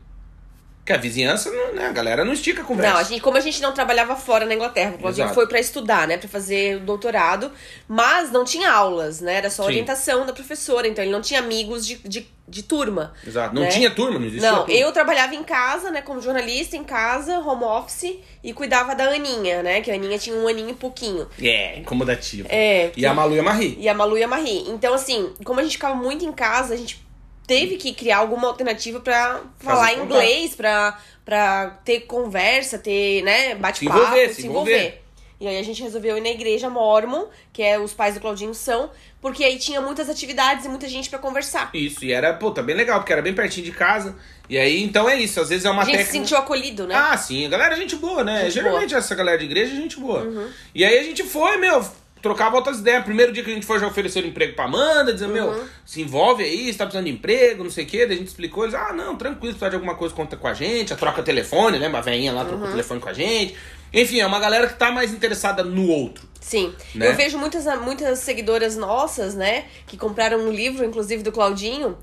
[0.78, 2.92] Porque a vizinhança, não- né, a galera não estica a conversa.
[2.92, 5.34] Não, a gente, como a gente não trabalhava fora na Inglaterra, Claudinho Exato.
[5.34, 7.50] foi pra estudar, né, Pra fazer o doutorado,
[7.88, 9.68] mas não tinha aulas, né, era só Sim.
[9.68, 13.12] orientação da professora, então ele não tinha amigos de, de, de turma.
[13.26, 13.54] Exato.
[13.54, 13.68] Não né?
[13.68, 14.74] tinha turma, não existia Não, turma.
[14.74, 19.62] eu trabalhava em casa, né, como jornalista em casa, home office, e cuidava da Aninha,
[19.62, 21.26] né, que a Aninha tinha um aninho e pouquinho.
[21.40, 22.46] É, incomodativo.
[22.50, 22.92] É.
[22.96, 23.76] E a Malu e a Marie.
[23.78, 24.68] E a Malu e a Marie.
[24.68, 27.02] Então, assim, como a gente ficava muito em casa, a gente
[27.46, 33.98] teve que criar alguma alternativa pra falar inglês, pra, pra ter conversa, ter, né, bate-papo,
[33.98, 35.03] Se envolver, se, se envolver.
[35.40, 38.54] E aí a gente resolveu ir na igreja Mormon, que é os pais do Claudinho
[38.54, 41.70] são, porque aí tinha muitas atividades e muita gente pra conversar.
[41.74, 44.14] Isso, e era, puta, bem legal, porque era bem pertinho de casa.
[44.48, 45.40] E aí, então é isso.
[45.40, 46.24] Às vezes é uma A gente se técnica.
[46.26, 46.94] sentiu acolhido, né?
[46.94, 48.44] Ah, sim, a galera é gente boa, né?
[48.44, 48.64] Gente Uhum.
[48.64, 50.50] Geralmente essa galera de igreja é gente boa.
[50.74, 51.84] E aí a gente foi, meu,
[52.22, 53.02] trocava outras ideias.
[53.04, 55.52] Primeiro dia que a gente foi, já ofereceram emprego pra Amanda, dizendo, Uhum.
[55.56, 58.06] meu, se envolve aí, você tá precisando de emprego, não sei o quê.
[58.06, 60.46] Daí a gente explicou, eles, ah, não, tranquilo, se precisar de alguma coisa, conta com
[60.46, 60.92] a gente.
[60.92, 61.98] A troca telefone, lembra?
[61.98, 62.48] A veinha lá Uhum.
[62.48, 63.54] trocou telefone com a gente.
[63.94, 66.28] Enfim, é uma galera que tá mais interessada no outro.
[66.40, 66.74] Sim.
[66.94, 67.08] Né?
[67.08, 71.96] Eu vejo muitas, muitas seguidoras nossas, né, que compraram um livro, inclusive do Claudinho,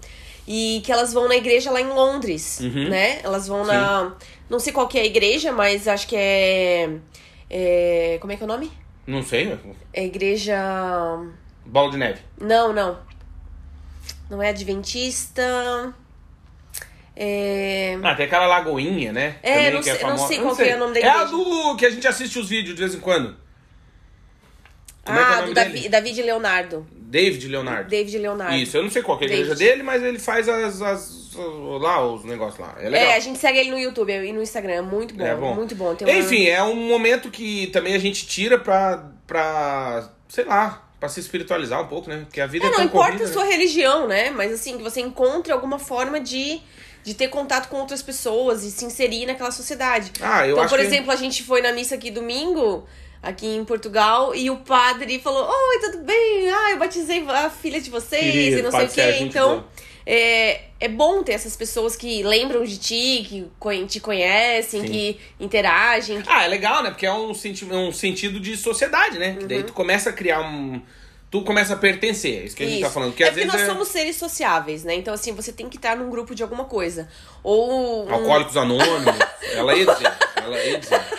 [0.48, 2.90] e que elas vão na igreja lá em Londres, Uhum.
[2.90, 3.20] né?
[3.24, 4.16] Elas vão na.
[4.50, 6.90] Não sei qual que é a igreja, mas acho que é.
[7.50, 8.72] é como é que é o nome?
[9.06, 9.58] Não sei,
[9.94, 10.58] É igreja.
[11.66, 12.20] bola de neve.
[12.40, 12.98] Não, não.
[14.30, 15.94] Não é adventista.
[17.16, 17.98] É.
[18.04, 19.36] Ah, tem aquela lagoinha, né?
[19.44, 21.04] É, Também não é sei- eu não sei qual que é o nome da É
[21.10, 21.32] a igreja.
[21.32, 23.36] do que a gente assiste os vídeos de vez em quando.
[25.04, 25.70] Como é é ah, nome do dele?
[25.70, 26.88] Davi, David Leonardo.
[26.94, 27.90] David Leonardo.
[27.90, 28.56] David Leonardo.
[28.56, 29.70] Isso, eu não sei qual que é a igreja David.
[29.72, 31.32] dele, mas ele faz as, as-
[31.82, 32.76] lá os negócios lá.
[32.80, 33.10] É legal.
[33.10, 34.74] É, a gente segue ele no YouTube e no Instagram.
[34.74, 35.26] É muito bom.
[35.26, 35.56] É bom.
[35.56, 35.96] Muito bom.
[35.96, 40.88] Tem uma- Enfim, é um momento que também a gente tira pra, pra sei lá,
[41.00, 42.22] pra se espiritualizar um pouco, né?
[42.26, 43.34] Porque a vida É, é, não importa corrida, a né?
[43.34, 44.30] sua religião, né?
[44.30, 46.62] Mas assim, que você encontre alguma forma de,
[47.04, 50.12] de ter contato com outras pessoas e se inserir naquela sociedade.
[50.22, 52.86] Ah, eu então, acho por que- exemplo, a gente foi na missa aqui domingo,
[53.24, 56.50] aqui em Portugal, e o padre falou: Oi, tudo bem?
[56.52, 59.18] Ah, eu batizei a filha de vocês Querido, e não sei o quê.
[59.22, 59.66] Então.
[60.04, 64.88] É, é bom ter essas pessoas que lembram de ti, que te conhecem, Sim.
[64.88, 66.24] que interagem.
[66.26, 66.90] Ah, é legal, né?
[66.90, 69.36] Porque é um, senti um sentido de sociedade, né?
[69.36, 69.48] Que Uhum.
[69.48, 70.82] daí tu começa a criar um.
[71.32, 72.42] Tu começa a pertencer.
[72.42, 73.14] É isso que a gente tá falando.
[73.16, 74.94] Que é às porque vezes nós é somos seres sociáveis, né?
[74.94, 77.08] Então, assim, você tem que estar num grupo de alguma coisa.
[77.42, 78.06] Ou.
[78.08, 79.16] um- alcoólicos anônimos.
[79.54, 80.12] ela ia dizer.
[80.36, 81.02] Ela ia dizer.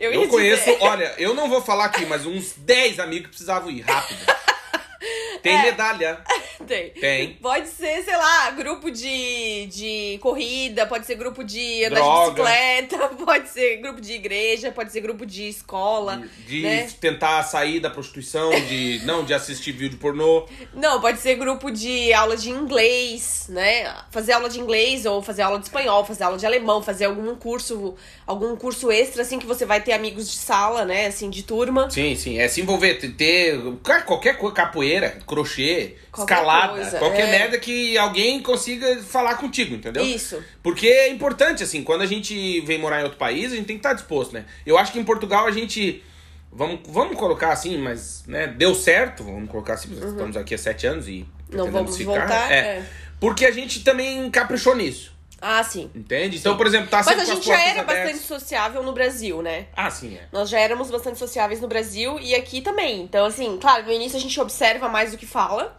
[0.00, 3.28] Eu, Eu conheço, dizer- olha, eu não vou falar aqui, mas uns 10 amigos que
[3.30, 4.18] precisavam ir rápido.
[5.42, 5.62] Tem É.
[5.62, 6.20] medalha.
[6.66, 6.90] Tem.
[6.90, 7.34] Tem.
[7.34, 12.24] Pode ser, sei lá, grupo de, de corrida, pode ser grupo de andar Droga.
[12.24, 16.22] de bicicleta, pode ser grupo de igreja, pode ser grupo de escola.
[16.46, 16.88] De né?
[17.00, 20.46] tentar sair da prostituição, de não de assistir vídeo pornô.
[20.74, 23.94] Não, pode ser grupo de aula de inglês, né?
[24.10, 27.34] Fazer aula de inglês ou fazer aula de espanhol, fazer aula de alemão, fazer algum
[27.36, 27.94] curso,
[28.26, 31.06] algum curso extra, assim, que você vai ter amigos de sala, né?
[31.06, 31.90] Assim, de turma.
[31.90, 32.38] Sim, sim.
[32.38, 33.58] É se envolver, ter-
[34.06, 37.30] qualquer coisa, capoeira, crochê, Qualquer escalada, coisa, qualquer é.
[37.30, 40.04] merda que alguém consiga falar contigo, entendeu?
[40.04, 40.42] Isso.
[40.62, 43.76] Porque é importante, assim, quando a gente vem morar em outro país, a gente tem
[43.76, 44.44] que estar disposto, né?
[44.64, 46.02] Eu acho que em Portugal a gente.
[46.50, 50.86] Vamos, vamos colocar assim, mas né, deu certo, vamos colocar assim, estamos aqui há sete
[50.86, 51.58] anos e Uhum.
[51.58, 52.86] Não vamos voltar, É, é.
[53.20, 55.90] Porque a gente também caprichou nisso, Ah, sim.
[55.94, 56.36] entende?
[56.36, 58.12] Então, por exemplo, tá Mas a gente já era abertas.
[58.12, 59.66] bastante sociável no Brasil, né?
[59.74, 60.26] Ah, sim, é.
[60.32, 63.00] Nós já éramos bastante sociáveis no Brasil e aqui também.
[63.00, 65.76] Então, assim, claro, no início a gente observa mais do que fala.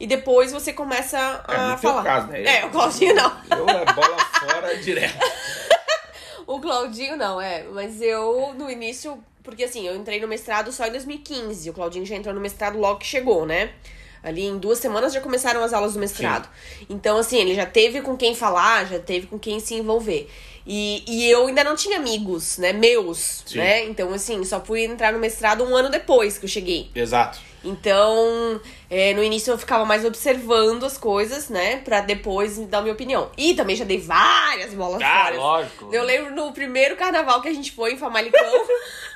[0.00, 2.02] E depois você começa É, a teu falar.
[2.02, 2.42] caso, né?
[2.60, 3.36] É, o Claudinho não.
[3.50, 5.18] Eu é bola fora direto.
[6.46, 7.62] O Claudinho não, é.
[7.72, 11.70] Mas eu, no início, porque assim, eu entrei no mestrado só em 2015.
[11.70, 13.70] O Claudinho já entrou no mestrado logo que chegou, né?
[14.20, 16.48] Ali em duas semanas já começaram as aulas do mestrado.
[16.88, 20.28] Então, assim, ele já teve com quem falar, já teve com quem se envolver.
[20.66, 22.72] E, e eu ainda não tinha amigos, né?
[22.72, 23.58] Meus, Sim.
[23.58, 23.84] né?
[23.84, 26.90] Então, assim, só fui entrar no mestrado um ano depois que eu cheguei.
[26.96, 27.38] Exato.
[27.64, 28.60] Então,
[28.90, 31.76] é, no início eu ficava mais observando as coisas, né?
[31.78, 33.30] Pra depois dar minha opinião.
[33.38, 35.36] E também já dei várias bolas Ah, fora.
[35.36, 35.88] lógico.
[35.94, 38.66] Eu lembro no primeiro carnaval que a gente foi em Famalicão.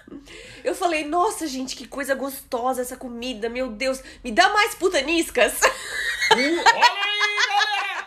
[0.62, 3.48] eu falei, nossa, gente, que coisa gostosa essa comida.
[3.48, 5.54] Meu Deus, me dá mais putaniscas.
[6.32, 7.13] Uh, olha!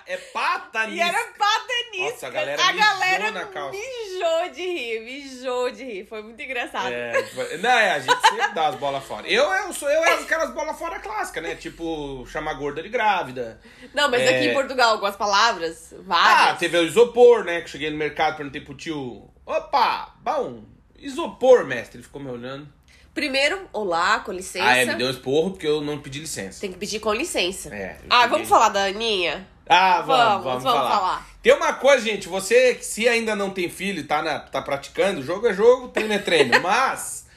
[0.09, 2.11] É pata E era pataniscas.
[2.13, 3.77] Nossa, a galera a mijou galera na calça.
[3.77, 6.05] mijou de rir, mijou de rir.
[6.07, 6.93] Foi muito engraçado.
[6.93, 9.27] É, foi- não, é, a gente sempre dá as bolas fora.
[9.27, 11.55] Eu, eu sou eu, é aquelas bolas fora clássicas, né?
[11.55, 13.59] Tipo, chamar gorda de grávida.
[13.93, 14.29] Não, mas É.
[14.29, 16.59] aqui em Portugal, algumas palavras, Ah, várias.
[16.59, 17.57] teve o isopor, né?
[17.59, 19.29] Que eu cheguei no mercado, perguntei pro tio.
[19.45, 20.63] Opa, bom,
[20.97, 21.97] isopor, mestre.
[21.97, 22.67] Ele ficou me olhando.
[23.13, 24.65] Primeiro, olá, com licença.
[24.65, 26.61] Ah, é, me deu um esporro porque eu não pedi licença.
[26.61, 27.73] Tem que pedir com licença.
[27.75, 28.29] É, eu ah, peguei.
[28.29, 29.45] vamos falar da Aninha?
[29.69, 30.99] Ah, vamos, Vamos, vamos, vamos falar.
[30.99, 31.27] falar.
[31.41, 34.61] Tem uma coisa, gente, você que se ainda não tem filho e tá, na, tá
[34.61, 36.59] praticando, jogo é jogo, treino é treino.
[36.61, 37.27] Mas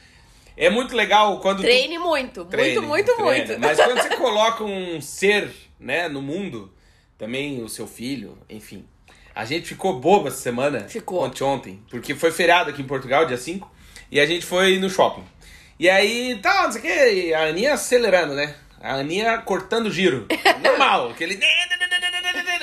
[0.57, 3.47] é muito legal quando tu Treine muito, Treine, muito, muito, treine.
[3.47, 3.59] muito.
[3.59, 6.73] Mas quando você coloca um ser, né, no mundo,
[7.17, 8.85] também o seu filho, enfim.
[9.33, 10.81] A gente ficou bobo essa semana.
[10.89, 11.23] Ficou.
[11.23, 11.83] Ontem, ontem.
[11.89, 13.71] Porque foi feriado aqui em Portugal, dia 5.
[14.11, 15.23] E a gente foi no shopping.
[15.79, 18.53] E aí, tá, não sei o que, a Aninha acelerando, né?
[18.81, 20.27] A Aninha cortando giro.
[20.61, 21.39] Normal, aquele...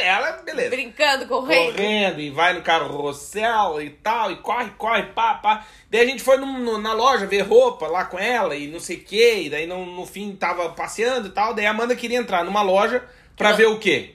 [0.01, 1.73] Ela, beleza Brincando, correndo.
[1.75, 5.65] correndo e vai no carrossel e tal, e corre, corre, pá, pá.
[5.91, 8.97] Daí a gente foi no- na loja ver roupa lá com ela e não sei
[8.97, 11.55] o que, e daí no, no fim tava passeando e tal.
[11.55, 13.03] Daí a Amanda queria entrar numa loja
[13.37, 13.57] pra Não.
[13.57, 14.15] ver o quê?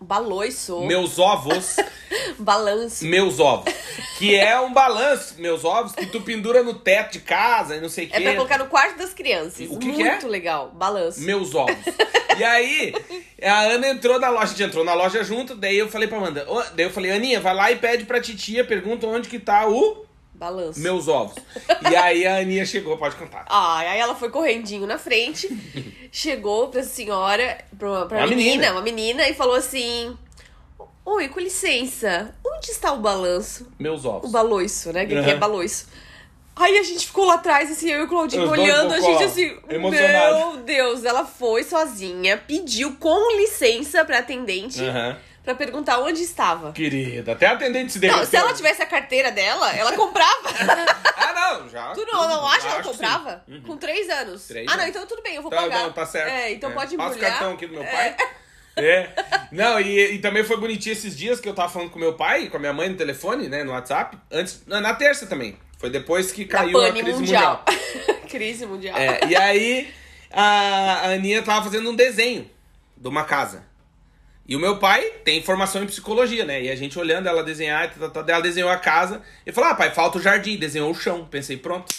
[0.00, 0.80] Baloiço.
[0.86, 1.76] Meus ovos,
[2.38, 3.04] Balanço.
[3.04, 3.72] meus ovos.
[4.18, 7.88] Que é um balanço, meus ovos, que tu pendura no teto de casa e não
[7.88, 8.22] sei o É que.
[8.22, 9.66] pra colocar no quarto das crianças.
[9.70, 10.10] O que que é?
[10.12, 10.70] Muito legal.
[10.74, 11.20] Balanço.
[11.20, 11.74] Meus ovos.
[12.38, 12.94] E aí,
[13.42, 16.16] a Ana entrou na loja, a gente entrou na loja junto, daí eu falei pra
[16.18, 19.66] Amanda, daí eu falei, Aninha, vai lá e pede pra titia, pergunta onde que tá
[19.68, 20.04] o
[20.40, 20.80] Balanço.
[20.80, 21.36] meus ovos.
[21.90, 23.44] E aí a Aninha chegou, pode contar.
[23.48, 25.48] Ai, aí ela foi correndinho na frente,
[26.10, 28.72] chegou pra senhora, pra, pra Uma menina, menina.
[28.72, 30.16] uma menina, e falou assim:
[31.04, 33.66] Oi, com licença, onde está o balanço?
[33.78, 34.30] Meus O ovos.
[34.30, 35.04] baloiço, né?
[35.06, 35.40] Que aqui é Uhum.
[35.40, 35.86] baloiço.
[36.56, 39.22] Aí a gente ficou lá atrás, assim, eu e o Claudinho Os olhando, a gente
[39.24, 45.16] assim, meu Deus, ela foi sozinha, pediu com licença pra atendente Aham.
[45.42, 46.72] Pra perguntar onde estava.
[46.72, 48.26] Querida, até a atendente se Não, derreteu.
[48.26, 50.48] se ela tivesse a carteira dela, ela comprava.
[51.22, 51.92] Ah, não, já.
[51.92, 53.44] Tu não, não acha que ela comprava?
[53.46, 53.60] Uhum.
[53.62, 54.46] Com três anos.
[54.46, 54.96] Três ah, não, anos.
[54.96, 55.82] então tudo bem, eu vou Tá, pagar.
[55.82, 56.28] não, tá certo.
[56.28, 56.72] É, então É.
[56.74, 57.30] pode Passa embrulhar.
[57.30, 57.86] o cartão aqui do meu É.
[57.86, 58.16] pai.
[58.76, 59.10] É.
[59.52, 62.48] Não, e, e também foi bonitinho esses dias que eu tava falando com meu pai,
[62.48, 64.16] com a minha mãe no telefone, né, no WhatsApp.
[64.30, 65.58] Antes, na, terça também.
[65.78, 67.64] Foi depois que caiu a crise mundial.
[67.68, 68.20] mundial.
[68.28, 68.96] crise mundial.
[68.96, 69.92] É, e aí
[70.32, 72.50] a, a Aninha tava fazendo um desenho
[72.96, 73.64] de uma casa.
[74.50, 76.60] E o meu pai tem formação em psicologia, né?
[76.60, 79.70] E a gente olhando ela desenhar, tá, tá, tá, ela desenhou a casa e falou:
[79.70, 81.24] Ah, pai, falta o jardim, desenhou o chão.
[81.30, 81.94] Pensei, pronto.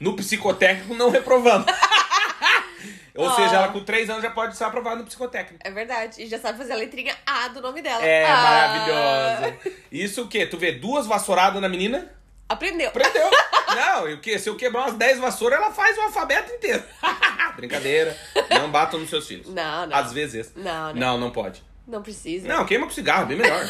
[0.00, 1.66] No psicotécnico não reprovamos.
[3.14, 3.36] Ou Ah.
[3.36, 5.62] seja, ela com três anos já pode ser aprovada no psicotécnico.
[5.64, 6.22] É verdade.
[6.22, 8.02] E já sabe fazer a letrinha A do nome dela.
[8.04, 8.36] É Ah.
[8.36, 9.56] maravilhosa.
[9.92, 10.46] Isso o quê?
[10.46, 12.10] Tu vê duas vassouradas na menina?
[12.50, 12.88] Aprendeu.
[12.88, 13.30] Aprendeu.
[13.74, 14.38] Não, e o quê?
[14.38, 16.82] Se eu quebrar umas 10 vassouras, ela faz o alfabeto inteiro.
[17.56, 18.16] Brincadeira.
[18.50, 19.46] Não batam nos seus filhos.
[19.48, 19.96] Não, não.
[19.96, 20.52] Às vezes.
[20.56, 20.94] Não, não.
[20.94, 21.62] Não, não pode.
[21.86, 22.48] Não precisa.
[22.48, 23.60] Não, queima com cigarro, bem melhor.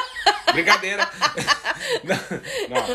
[0.52, 1.08] Brincadeira.
[2.02, 2.16] Não,
[2.68, 2.86] não,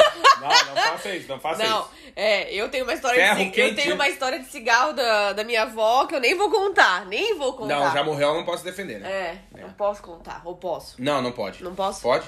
[0.42, 1.90] não, não faça isso, não faça Não, isso.
[2.16, 3.70] é, eu tenho uma história Ferro de ci- quente.
[3.70, 7.06] Eu tenho uma história de cigarro da, da minha avó que eu nem vou contar.
[7.06, 7.80] Nem vou contar.
[7.80, 9.10] Não, já morreu, eu não posso defender, né?
[9.56, 10.42] É, não posso contar.
[10.44, 10.96] Ou posso?
[11.02, 11.64] Não, não pode.
[11.64, 12.02] Não posso?
[12.02, 12.26] Pode?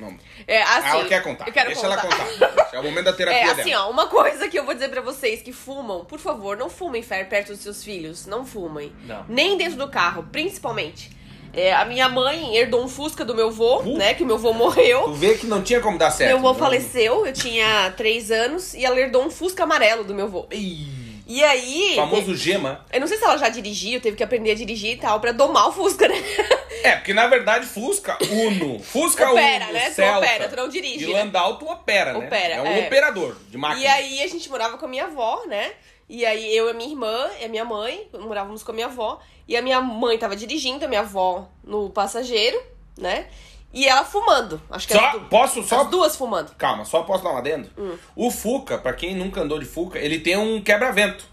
[0.00, 0.16] Não.
[0.46, 0.86] É, assim.
[0.86, 1.46] Ah, ela quer contar.
[1.46, 2.04] Eu quero Deixa contar.
[2.06, 2.68] ela contar.
[2.72, 3.86] É o momento da terapia É, assim, dela.
[3.86, 7.02] ó, uma coisa que eu vou dizer pra vocês que fumam, por favor, não fumem
[7.02, 8.26] perto dos seus filhos.
[8.26, 8.92] Não fumem.
[9.04, 9.24] Não.
[9.28, 11.10] Nem dentro do carro, principalmente.
[11.52, 13.98] É, a minha mãe herdou um Fusca do meu vô, Uh.
[13.98, 14.14] né?
[14.14, 15.02] Que o meu vô morreu.
[15.04, 16.28] Tu vê que não tinha como dar certo.
[16.28, 20.14] Meu avô Não- faleceu, eu tinha três anos, e ela herdou um Fusca amarelo do
[20.14, 20.46] meu vô.
[20.52, 21.94] Ih, E aí.
[21.94, 22.84] famoso gema.
[22.92, 25.30] Eu não sei se ela já dirigiu, teve que aprender a dirigir e tal, pra
[25.30, 26.16] domar o Fusca, né?
[26.82, 28.78] É, porque na verdade Fusca, Uno.
[28.78, 29.90] Fusca Opera, Uno, né?
[29.90, 30.18] Tu Celta.
[30.18, 31.24] opera, tu não dirige, E né?
[31.24, 32.26] Landau tu opera, né?
[32.26, 32.86] Opera, é um é.
[32.86, 33.82] operador de máquina.
[33.82, 35.72] E aí a gente morava com a minha avó, né?
[36.08, 38.86] E aí eu e a minha irmã e a minha mãe morávamos com a minha
[38.86, 39.20] avó.
[39.46, 42.58] E a minha mãe tava dirigindo, a minha avó no passageiro,
[42.96, 43.26] né?
[43.72, 44.60] E ela fumando.
[44.68, 45.82] Acho que Só, du- posso só...
[45.82, 46.52] as duas fumando.
[46.56, 47.70] Calma, só posso dar um adendo?
[47.78, 47.96] Hum.
[48.16, 51.24] O Fuca, pra quem nunca andou de Fuca, ele tem um quebra-vento.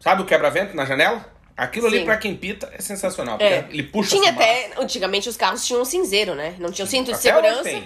[0.00, 1.24] Sabe o quebra-vento na janela?
[1.56, 2.04] Aquilo ali, Sim.
[2.04, 3.38] pra quem pita, é sensacional.
[3.40, 3.66] É.
[3.70, 4.72] Ele puxa Tinha até.
[4.76, 6.54] Antigamente os carros tinham um cinzeiro, né?
[6.58, 7.82] Não tinham cinto de Até segurança.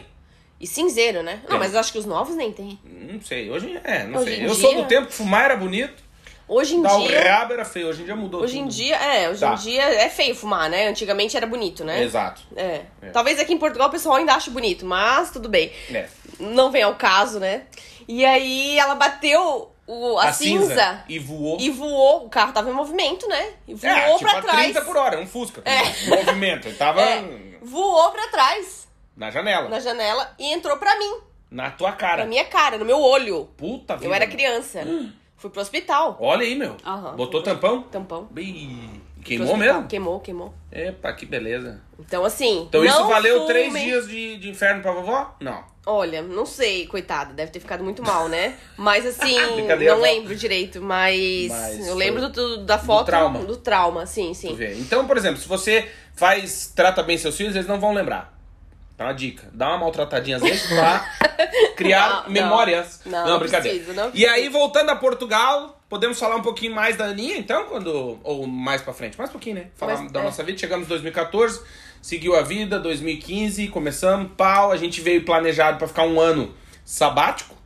[0.58, 1.40] E cinzeiro, né?
[1.48, 2.78] Não, mas eu acho que os novos nem tem.
[2.84, 4.44] Não sei, hoje é, não Hoje sei.
[4.46, 6.02] Eu sou dia- do tempo que fumar era bonito,
[6.52, 7.32] Hoje em o dia.
[7.32, 7.88] rabo era feio.
[7.88, 8.72] Hoje em dia mudou Hoje em tudo.
[8.74, 9.52] dia, é, hoje Tá.
[9.52, 10.88] em dia é feio fumar, né?
[10.88, 12.02] Antigamente era bonito, né?
[12.02, 12.42] Exato.
[12.56, 12.82] É.
[13.00, 13.10] É.
[13.10, 15.70] Talvez aqui em Portugal o pessoal ainda ache bonito, mas tudo bem.
[15.92, 16.08] É.
[16.40, 17.66] Não vem ao caso, né?
[18.08, 21.56] E aí ela bateu o, a, cinza, e voou.
[21.60, 22.24] e voou.
[22.26, 23.52] O carro tava em movimento, né?
[23.68, 24.62] E voou é, tipo pra a trás.
[24.64, 25.62] 30 por hora, um Fusca.
[26.08, 26.66] Movimento.
[26.68, 27.22] Ele tava É,
[27.62, 29.68] voou pra trás na janela.
[29.68, 31.18] na janela e entrou pra mim,
[31.50, 32.22] Na tua cara.
[32.22, 33.48] na minha cara, no meu olho.
[33.56, 34.06] Puta vida.
[34.06, 34.80] Eu era criança.
[35.40, 36.16] Fui pro hospital.
[36.20, 36.76] Olha aí, meu.
[36.84, 37.16] Aham.
[37.16, 37.82] Botou tampão?
[37.84, 38.28] Tampão.
[38.32, 38.44] Fui
[39.24, 39.56] Queimou pro hospital.
[39.74, 39.88] mesmo?
[39.88, 40.54] Queimou, queimou.
[40.70, 41.80] Epa, que beleza.
[41.98, 42.62] Então, assim.
[42.68, 43.84] Então isso não valeu três fumem.
[43.86, 45.34] dias de, de inferno pra vovó?
[45.40, 45.64] Não.
[45.86, 48.54] Olha, não sei, coitada, deve ter ficado muito mal, né?
[48.76, 50.06] Mas assim, Brincadeira, não vó.
[50.06, 53.38] lembro direito, mas, Mas eu lembro do, do- da foto trauma.
[53.40, 54.54] do trauma, sim, sim.
[54.54, 54.74] Vê.
[54.74, 58.38] Então, por exemplo, se você faz, trata bem seus filhos, eles não vão lembrar.
[59.00, 59.48] Tá uma dica.
[59.54, 61.10] Dá uma maltratadinha às vezes pra
[61.74, 63.00] criar Não, memórias.
[63.06, 63.78] não, não brincadeira.
[63.78, 67.64] preciso, não e aí, voltando a Portugal, podemos falar um pouquinho mais da Aninha, então,
[67.64, 68.18] quando.
[68.22, 69.16] Ou mais pra frente?
[69.16, 69.66] Mais um pouquinho, né?
[69.74, 70.22] Falar Mais- da é.
[70.24, 70.58] nossa vida.
[70.58, 71.62] Chegamos em 2014,
[72.02, 74.70] seguiu a vida, 2015, começamos, pau.
[74.70, 77.56] A gente veio planejado pra ficar um ano sabático.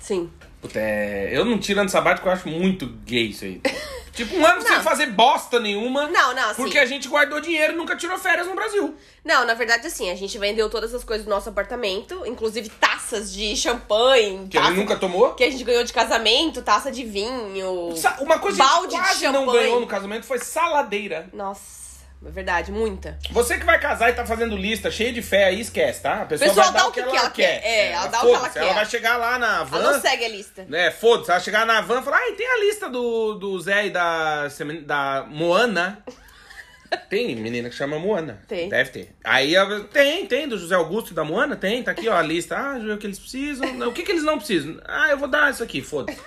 [0.00, 0.30] Sim.
[0.62, 3.60] Puta, é, eu não tiro ano sabático, eu acho muito gay isso aí.
[4.12, 4.82] tipo, um ano sem Não.
[4.82, 6.08] fazer bosta nenhuma.
[6.08, 6.62] Não, não, assim.
[6.62, 8.94] Porque a gente guardou dinheiro e nunca tirou férias no Brasil.
[9.24, 13.32] Não, na verdade, assim, a gente vendeu todas as coisas do nosso apartamento, inclusive taças
[13.32, 15.34] de champanhe, Que taça ele nunca tomou.
[15.34, 17.94] que a gente ganhou de casamento, taça de vinho.
[17.96, 21.28] Sa- Uma coisa que a gente quase não ganhou no casamento foi saladeira.
[21.32, 21.60] Nossa,
[22.24, 23.18] é verdade, muita.
[23.30, 26.22] Você que vai casar e tá fazendo lista cheia de fé aí, esquece, tá?
[26.22, 27.60] A pessoa, Pessoa vai dá dar o que que ela quer.
[27.64, 28.62] É, ela dá o que ela quer.
[28.62, 29.92] Ela vai chegar lá na Ela van.
[29.92, 30.66] não segue a lista.
[30.72, 31.30] É, foda-se.
[31.30, 33.90] Ela vai chegar na van e falar, ai, tem a lista do, do Zé e
[33.90, 34.48] da,
[34.86, 36.02] da Moana.
[37.08, 38.42] Tem menina que chama Moana.
[38.46, 38.68] Tem.
[38.68, 39.16] Deve ter.
[39.24, 42.20] Aí ela- tem, tem, do José Augusto e da Moana, tem, tá aqui, ó, a
[42.20, 42.54] lista.
[42.54, 43.88] Ah, o que eles precisam.
[43.88, 44.78] O que, que eles não precisam?
[44.84, 46.20] Ah, eu vou dar isso aqui, foda-se.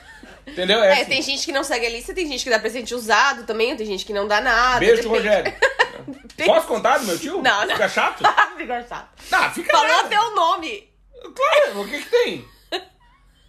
[0.48, 0.84] Entendeu?
[0.84, 1.06] É, assim.
[1.06, 3.86] tem gente que não segue a lista, tem gente que dá presente usado também, tem
[3.86, 4.80] gente que não dá nada.
[4.80, 5.18] Beijo, depende.
[5.18, 5.54] Rogério.
[6.46, 7.42] Posso contar do meu tio?
[7.42, 7.74] Não, não.
[7.74, 8.24] Fica chato?
[8.58, 9.10] Fica chato.
[9.30, 10.06] Tá, fica Falou nada.
[10.08, 10.90] até o nome.
[11.36, 12.46] Claro, o que que tem?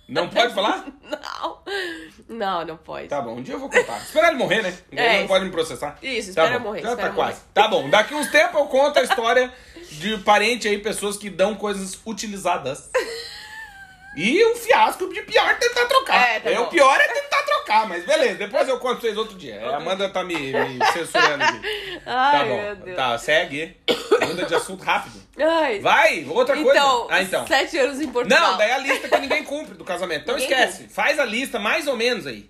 [0.09, 0.87] Não pode falar?
[1.03, 1.59] Não.
[2.29, 3.09] Não, não pode.
[3.09, 3.99] Tá bom, um dia eu vou contar.
[3.99, 4.77] Esperar ele morrer, né?
[4.91, 5.99] Ele É, não pode me processar.
[6.03, 7.39] Isso, Tá espera bom, morrer, Já tá quase.
[7.41, 7.45] morrer.
[7.53, 9.53] Tá bom, daqui uns tempos eu conto a história
[9.91, 12.89] de parente aí, pessoas que dão coisas utilizadas.
[14.17, 16.29] E um fiasco de pior tentar trocar.
[16.29, 16.63] É, tá bom.
[16.63, 19.61] o pior é tentar trocar, mas beleza, depois eu conto pra vocês outro dia.
[19.69, 21.61] A Amanda tá me, me censurando aqui.
[22.07, 22.63] Ai, tá bom.
[22.63, 22.97] meu Deus.
[22.97, 23.77] Tá, segue.
[24.27, 25.21] Muda de assunto rápido.
[25.39, 25.81] Ai.
[25.81, 26.71] Vai, outra coisa.
[26.71, 27.47] Então, Ah, então.
[27.47, 28.53] sete anos em Portugal.
[28.53, 30.23] Não, daí é a lista que ninguém cumpre do casamento.
[30.23, 30.89] Então Ninguém esquece.
[30.89, 32.49] Faz a lista mais ou menos aí.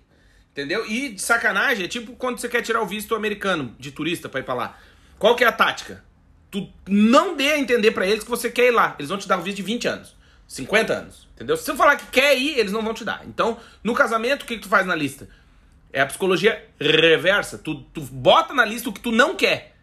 [0.53, 0.85] Entendeu?
[0.87, 4.39] E de sacanagem, é tipo quando você quer tirar o visto americano de turista pra
[4.39, 4.77] ir pra lá.
[5.19, 6.03] Qual que é a tática?
[6.49, 8.95] Tu não dê a entender pra eles que você quer ir lá.
[8.97, 10.15] Eles vão te dar um visto de 20 anos,
[10.47, 11.27] 50 anos.
[11.35, 11.57] Entendeu?
[11.57, 13.21] Se você falar que quer ir, eles não vão te dar.
[13.27, 15.27] Então, no casamento, o que, que tu faz na lista?
[15.91, 17.57] É a psicologia reversa.
[17.57, 19.75] Tu, tu bota na lista o que tu não quer.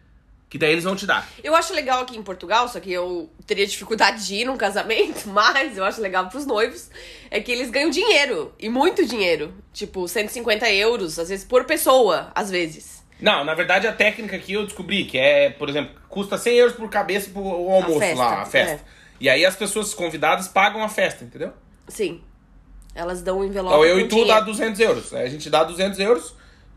[0.49, 1.27] Que daí eles vão te dar.
[1.43, 5.27] Eu acho legal aqui em Portugal, só que eu teria dificuldade de ir num casamento,
[5.29, 6.89] mas eu acho legal pros noivos,
[7.29, 9.53] é que eles ganham dinheiro, e muito dinheiro.
[9.73, 13.03] Tipo, 150 euros, às vezes, por pessoa, às vezes.
[13.19, 16.75] Não, na verdade a técnica que eu descobri, que é, por exemplo, custa 100 euros
[16.75, 18.73] por cabeça pro almoço festa, lá, a festa.
[18.73, 19.04] é.
[19.19, 21.51] E aí as pessoas convidadas pagam a festa, entendeu?
[21.87, 22.21] Sim.
[22.93, 23.73] Elas dão um envelope.
[23.75, 24.29] Então eu e tu dinheiro.
[24.29, 25.13] dá 200 euros.
[25.13, 26.33] Aí a gente dá 200 euros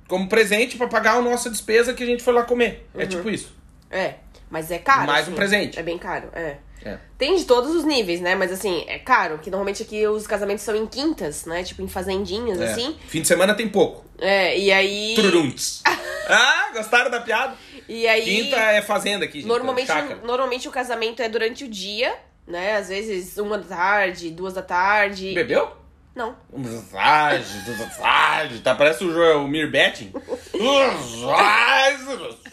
[0.08, 2.88] como presente pra pagar a nossa despesa que a gente foi lá comer.
[2.94, 3.08] É Uhum.
[3.08, 3.54] tipo isso.
[3.90, 4.14] É,
[4.50, 5.06] mas é caro.
[5.06, 5.36] Mais um assim.
[5.36, 5.78] presente.
[5.78, 6.56] É bem caro, é.
[6.84, 6.96] É.
[7.18, 8.36] Tem de todos os níveis, né?
[8.36, 11.64] Mas assim, é caro, que normalmente aqui os casamentos são em quintas, né?
[11.64, 12.70] Tipo em fazendinhas, É.
[12.70, 12.96] assim.
[13.08, 14.04] Fim de semana tem pouco.
[14.18, 15.14] É, e aí.
[15.16, 15.82] Tururunts.
[16.28, 17.56] ah, gostaram da piada?
[17.88, 18.24] E aí.
[18.44, 19.48] Quinta é fazenda aqui, gente.
[19.48, 20.20] Normalmente, chácara.
[20.24, 22.14] normalmente o casamento é durante o dia,
[22.48, 22.76] né?
[22.76, 25.32] Às vezes uma da tarde, duas da tarde.
[25.34, 25.76] Bebeu?
[26.14, 26.34] Não.
[26.52, 28.58] Massagem, massagem.
[28.58, 29.48] Tá, parece o, o.
[29.48, 30.12] Massagem,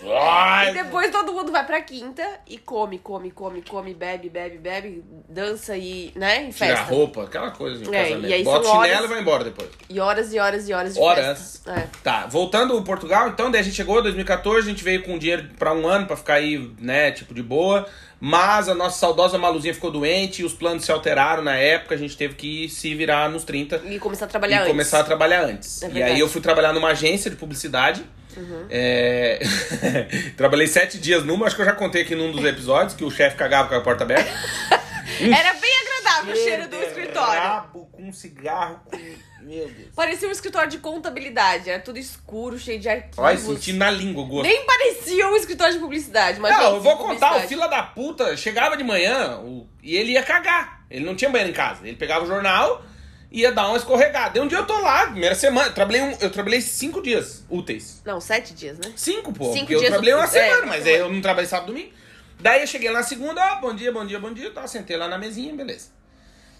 [0.69, 5.03] E depois todo mundo vai pra quinta e come, come, come, come, bebe, bebe, bebe,
[5.27, 6.47] dança e, né?
[6.47, 6.93] E Tira a festa.
[6.93, 8.27] roupa, aquela coisa de É, casamento.
[8.29, 9.69] e aí Bota o são chinelo horas- e vai embora depois.
[9.89, 11.25] E horas e horas e horas de Horas.
[11.63, 11.71] festa.
[11.71, 11.87] É.
[12.03, 15.17] Tá, voltando ao Portugal, então, daí a gente chegou em 2014, a gente veio com
[15.17, 17.87] dinheiro pra um ano pra ficar aí, né, tipo, de boa.
[18.19, 21.97] Mas a nossa saudosa Maluzinha ficou doente e os planos se alteraram na época, a
[21.97, 24.71] gente teve que se virar nos 30 E começar a trabalhar e antes.
[24.71, 25.83] começar a trabalhar antes.
[25.83, 28.03] É e aí eu fui trabalhar numa agência de publicidade.
[28.37, 28.65] Uhum.
[28.69, 29.39] É,
[30.35, 33.11] Trabalhei sete dias numa, acho que eu já contei aqui num dos episódios, que o
[33.11, 34.29] chefe cagava com a porta aberta.
[35.21, 37.41] Era bem agradável o cheiro do escritório.
[37.41, 38.97] Rabo com cigarro, com...
[39.45, 39.89] Meu Deus.
[39.95, 41.69] Parecia um escritório de contabilidade.
[41.69, 43.19] Era tudo escuro, cheio de arquivos.
[43.19, 44.47] Olha, senti na língua o gosto.
[44.47, 46.39] Nem parecia um escritório de publicidade.
[46.39, 50.13] Mas Não, eu vou contar, o fila da puta chegava de manhã o- e ele
[50.13, 50.83] ia cagar.
[50.89, 51.87] Ele não tinha banheiro em casa.
[51.87, 52.83] Ele pegava o jornal
[53.31, 54.35] e ia dar uma escorregada.
[54.35, 55.67] E um dia eu tô lá, primeira semana.
[55.67, 58.01] Eu trabalhei, um- eu trabalhei cinco dias úteis.
[58.03, 58.93] Não, sete dias, né?
[58.95, 59.45] Cinco, pô.
[59.53, 61.47] Cinco porque eu dias trabalhei uma úteis, é, semana, uma mas aí eu não trabalhei
[61.47, 61.93] sábado e domingo.
[62.39, 64.51] Daí eu cheguei lá na segunda, ó, bom dia, bom dia, bom dia.
[64.51, 65.89] Tá, sentei lá na mesinha, beleza.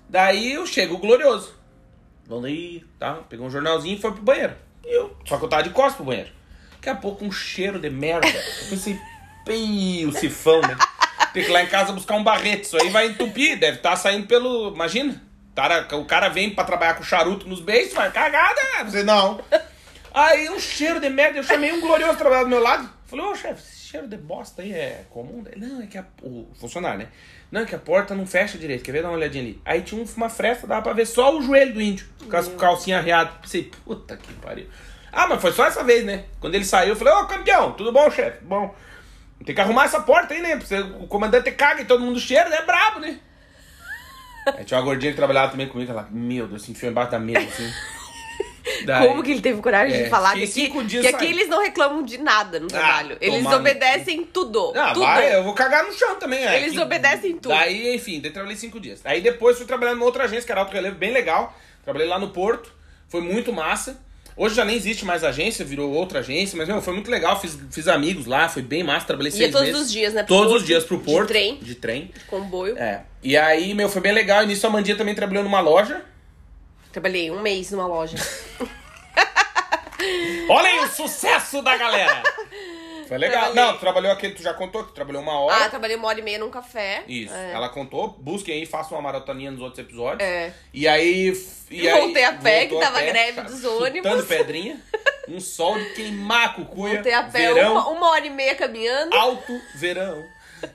[0.10, 1.54] Daí eu chego glorioso.
[2.28, 3.16] Vamos aí, tá?
[3.30, 4.56] Pegou um jornalzinho e foi pro banheiro.
[4.84, 6.32] Eu, só que eu tava de costas pro banheiro.
[6.74, 8.28] Daqui a pouco um cheiro de merda.
[8.28, 9.00] Eu pensei,
[9.46, 10.78] bem, o sifão, né?
[11.34, 12.66] Tem que ir lá em casa buscar um barrete.
[12.66, 14.74] Isso aí vai entupir, deve estar saindo pelo.
[14.74, 15.22] Imagina.
[15.52, 18.62] O cara, o cara vem pra trabalhar com charuto nos beijos, vai cagada.
[18.86, 19.42] Você não.
[20.14, 22.90] Aí um cheiro de merda, eu chamei um glorioso trabalhar do meu lado.
[23.06, 23.62] Falei, ô chefe,
[23.95, 25.41] cheiro de bosta aí é comum?
[25.41, 26.05] Daí, Não, é que a.
[26.21, 27.08] O funcionário, né?
[27.51, 28.84] Não, é que a porta não fecha direito.
[28.84, 29.01] Quer ver?
[29.01, 29.62] Dá uma olhadinha ali.
[29.63, 32.05] Aí tinha um- uma fresta, dava pra ver só o joelho do índio.
[32.29, 33.34] Com as calcinhas arreadas.
[33.41, 34.67] Pensei, puta que pariu.
[35.12, 36.25] Ah, mas foi só essa vez, né?
[36.41, 38.43] Quando ele saiu, eu falei, ô campeão, tudo bom, chefe?
[38.43, 38.75] Bom.
[39.45, 40.60] Tem que arrumar essa porta aí, né?
[40.99, 42.58] O comandante caga e todo mundo cheira, né?
[42.58, 43.19] É brabo, né?
[44.58, 47.19] Aí tinha uma gordinha que trabalhava também comigo, ela, meu Deus, se enfiou embaixo da
[47.19, 47.71] mesa, assim.
[48.84, 51.16] Daí- Como que ele teve coragem É, de falar que, fiquei aqui, cinco dias que
[51.16, 53.18] aqui eles não reclamam de nada no trabalho.
[53.22, 54.74] Eles tomar no obedecem tudo.
[54.76, 55.06] Ah, tudo.
[55.06, 56.46] vai, eu vou cagar no chão também.
[56.46, 56.58] é.
[56.58, 57.50] Eles Que- obedecem tudo.
[57.50, 59.02] Daí, enfim, daí trabalhei cinco dias.
[59.06, 61.56] Aí depois fui trabalhar numa outra agência, que era Alto Relevo, bem legal.
[61.84, 62.74] Trabalhei lá no Porto,
[63.08, 64.04] foi muito massa.
[64.38, 67.58] Hoje já nem existe mais agência, virou outra agência, mas meu, foi muito legal, fiz,
[67.72, 69.82] fiz amigos lá, foi bem massa, trabalhei seis todos meses.
[69.84, 71.28] os dias, né, Todos Porto, os dias pro de Porto.
[71.30, 71.56] trem.
[71.62, 72.12] De trem.
[72.28, 72.78] Comboio.
[72.78, 73.04] É.
[73.24, 74.44] E aí, meu, foi bem legal.
[74.44, 76.04] E nisso a Mandinha também trabalhou numa loja.
[76.95, 78.15] Trabalhei um mês numa loja.
[80.49, 82.23] Olha aí o sucesso da galera!
[83.05, 83.51] Foi legal.
[83.51, 83.63] Trabalhei.
[83.65, 85.65] Não, tu trabalhou aquele, tu já contou que tu trabalhou uma hora.
[85.65, 87.03] ah, trabalhei uma hora e meia num café.
[87.05, 87.51] Isso, É.
[87.51, 90.25] ela contou, busquem aí, façam uma maratoninha nos outros episódios.
[90.25, 90.53] É.
[90.73, 91.34] E aí.
[91.69, 94.25] E Eu voltei aí, a pé, que tava pé, greve dos ônibus.
[94.25, 94.81] pedrinha.
[95.27, 96.93] Um sol de queimar cucuia.
[96.93, 99.13] Voltei a pé verão, uma, uma hora e meia caminhando.
[99.13, 100.23] alto verão.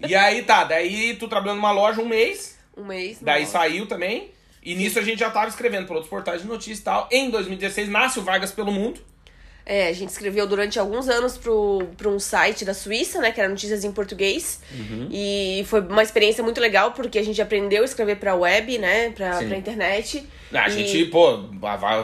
[0.06, 3.16] E aí tá, daí tu trabalhou numa loja um mês, Um mês.
[3.22, 4.30] daí numa saiu também.
[4.62, 7.08] E nisso a gente já tava escrevendo para outros portais de notícias e tal.
[7.10, 9.00] Em 2016 nasce o Vagas pelo Mundo.
[9.70, 13.30] É, a gente escreveu durante alguns anos pro um site da Suíça, né?
[13.30, 14.60] Que era Notícias em Português.
[14.76, 15.06] Uhum.
[15.12, 19.10] E foi uma experiência muito legal, porque a gente aprendeu a escrever pra web, né?
[19.10, 19.46] Pra, Sim.
[19.46, 20.26] pra internet.
[20.52, 21.44] A E gente, pô,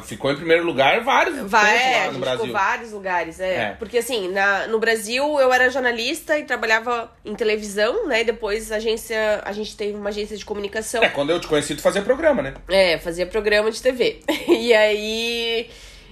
[0.04, 2.46] ficou em primeiro lugar vários Vai, é, a gente Brasil.
[2.46, 3.56] ficou vários lugares, é.
[3.56, 3.76] É.
[3.76, 8.20] Porque assim, na, no Brasil eu era jornalista e trabalhava em televisão, né?
[8.20, 11.02] E depois a agência, a gente teve uma agência de comunicação.
[11.02, 12.54] É, quando eu te conheci, tu fazia programa, né?
[12.68, 14.20] É, fazia programa de TV.
[14.46, 15.68] e aí.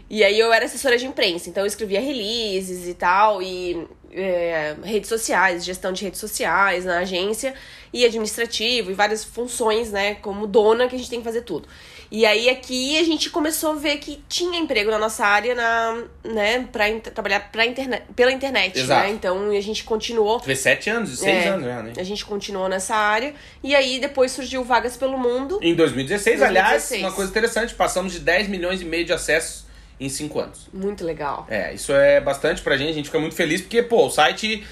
[0.08, 4.76] E aí eu era assessora de imprensa, então eu escrevia releases e tal, e é,
[4.84, 7.54] redes sociais, gestão de redes sociais na agência,
[7.92, 11.68] e administrativo, e várias funções, né, como dona, que a gente tem que fazer tudo.
[12.10, 16.04] E aí aqui a gente começou a ver que tinha emprego na nossa área, na,
[16.22, 19.08] né, pra trabalhar pra internet, pela internet, Exato.
[19.08, 19.10] né?
[19.12, 20.38] Então a gente continuou.
[20.38, 21.92] Fez sete anos, seis É, anos já, né?
[21.96, 23.34] A gente continuou nessa área.
[23.64, 25.58] E aí depois surgiu Vagas pelo Mundo.
[25.60, 27.02] Em 2016, aliás, 2016.
[27.02, 29.63] uma coisa interessante, passamos de 10 milhões e meio de acessos
[29.98, 30.68] em 5 anos.
[30.72, 31.46] Muito legal.
[31.48, 34.64] É, isso é bastante pra gente, a gente fica muito feliz, porque, pô, o site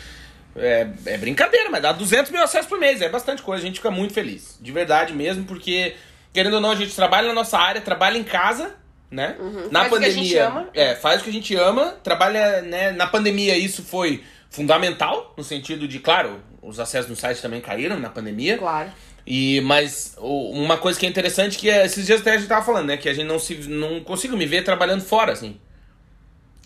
[0.56, 3.76] é, é brincadeira, mas dá 200 mil acessos por mês, é bastante coisa, a gente
[3.76, 4.58] fica muito feliz.
[4.60, 5.94] De verdade mesmo, porque,
[6.32, 8.74] querendo ou não, a gente trabalha na nossa área, trabalha em casa,
[9.10, 9.36] né?
[9.38, 9.52] Na Uhum.
[9.52, 10.14] Faz o que a pandemia.
[10.24, 10.68] gente ama.
[10.74, 12.90] É, faz o que a gente ama, trabalha, né?
[12.92, 17.98] Na pandemia isso foi fundamental, no sentido de, claro, os acessos no site também caíram
[17.98, 18.58] na pandemia.
[18.58, 18.90] Claro.
[19.26, 22.64] E, mas uma coisa que é interessante que é, esses dias até a gente tava
[22.64, 22.96] falando, né?
[22.96, 25.56] Que a gente não se não consigo me ver trabalhando fora, assim.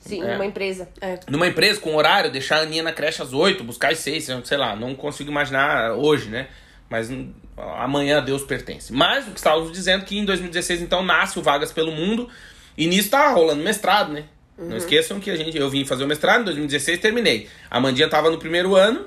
[0.00, 0.32] Sim, É.
[0.32, 0.88] numa empresa.
[1.00, 1.18] É.
[1.28, 4.56] Numa empresa com horário, deixar a Aninha na creche às 8, buscar às 6, sei
[4.56, 6.48] lá, não consigo imaginar hoje, né?
[6.88, 7.10] Mas
[7.78, 8.92] amanhã a Deus pertence.
[8.92, 12.28] Mas o que estávamos dizendo que em 2016 então nasce o Vagas pelo Mundo
[12.78, 14.24] e nisso tá rolando mestrado, né?
[14.58, 17.48] Não esqueçam que a gente eu vim fazer o mestrado em 2016 terminei.
[17.70, 19.06] A Mandinha tava no primeiro ano,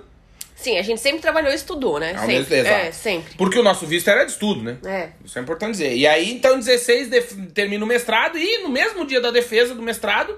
[0.61, 2.11] Sim, a gente sempre trabalhou e estudou, né?
[2.11, 2.33] ao sempre.
[2.35, 2.75] mesmo exato.
[2.75, 3.33] É, sempre.
[3.37, 4.77] Porque o nosso visto era de estudo, né?
[4.85, 5.09] É.
[5.23, 5.95] Isso é importante dizer.
[5.95, 9.73] E aí, então, em 16, def- termino o mestrado e no mesmo dia da defesa
[9.73, 10.37] do mestrado,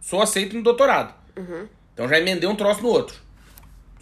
[0.00, 1.14] sou aceito no doutorado.
[1.92, 3.16] Então já emendei um troço no outro.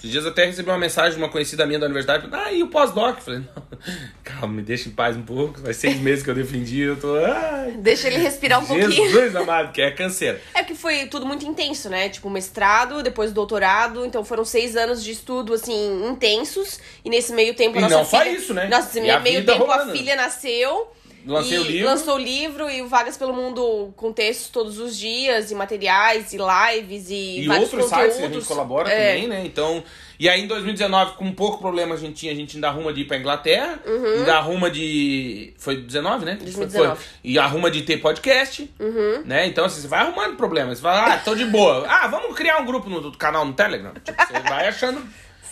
[0.03, 2.27] Esses dias até recebi uma mensagem de uma conhecida minha da universidade.
[2.33, 3.21] Ah, e o pós-doc?
[3.21, 3.63] Falei, não,
[4.25, 5.61] calma, me deixa em paz um pouco.
[5.61, 7.15] Faz seis meses que eu defendi, eu tô...
[7.15, 8.91] Ai, Deixa ele respirar um pouquinho.
[8.91, 10.41] Jesus amado, que é canseira.
[10.55, 12.09] É que foi tudo muito intenso, né?
[12.09, 14.05] Tipo, mestrado, depois doutorado.
[14.05, 16.81] Então foram seis anos de estudo, assim, intensos.
[17.05, 18.33] E nesse meio tempo E nossa não só filha...
[18.33, 18.67] isso, né?
[18.69, 19.93] Nossa, nesse meio tempo rolando.
[19.93, 20.91] a filha nasceu.
[21.27, 21.87] Lancei o livro.
[21.89, 26.33] Lançou o livro e o Vagas pelo Mundo com textos todos os dias, e materiais,
[26.33, 28.15] e lives, e, E vários outros conteúdos.
[28.15, 29.15] sites que a gente colabora É.
[29.15, 29.43] também, né?
[29.45, 29.83] Então.
[30.19, 33.01] E aí em 2019, com pouco problema a gente tinha, a gente ainda arruma de
[33.01, 34.19] ir pra Inglaterra, Uhum.
[34.19, 35.53] ainda arruma de.
[35.59, 36.37] Foi 19, né?
[36.37, 36.97] Foi- 2019.
[36.97, 37.05] Foi.
[37.25, 39.23] E arruma de ter podcast, Uhum.
[39.25, 39.47] né?
[39.47, 40.79] Então assim, você vai arrumando problemas.
[40.79, 41.87] Você vai, ah, tô de boa.
[41.89, 43.93] Ah, vamos criar um grupo no do canal no Telegram?
[44.05, 45.03] Tipo, você vai achando.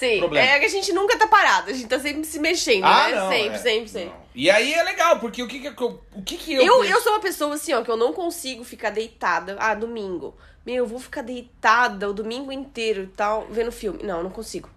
[0.00, 0.46] Sim, Problema.
[0.48, 3.28] é que a gente nunca tá parado, a gente tá sempre se mexendo, né?
[3.28, 3.58] sempre, é.
[3.58, 4.08] sempre, sempre.
[4.08, 4.20] Não.
[4.34, 6.00] E aí é legal, porque o que que eu.
[6.14, 6.62] O que que eu.
[6.62, 9.58] Eu, eu sou uma pessoa assim, ó, que eu não consigo ficar deitada.
[9.60, 10.34] Ah, domingo.
[10.64, 14.02] Meu, eu vou ficar deitada o domingo inteiro e tal, vendo filme.
[14.02, 14.70] Não, eu não consigo.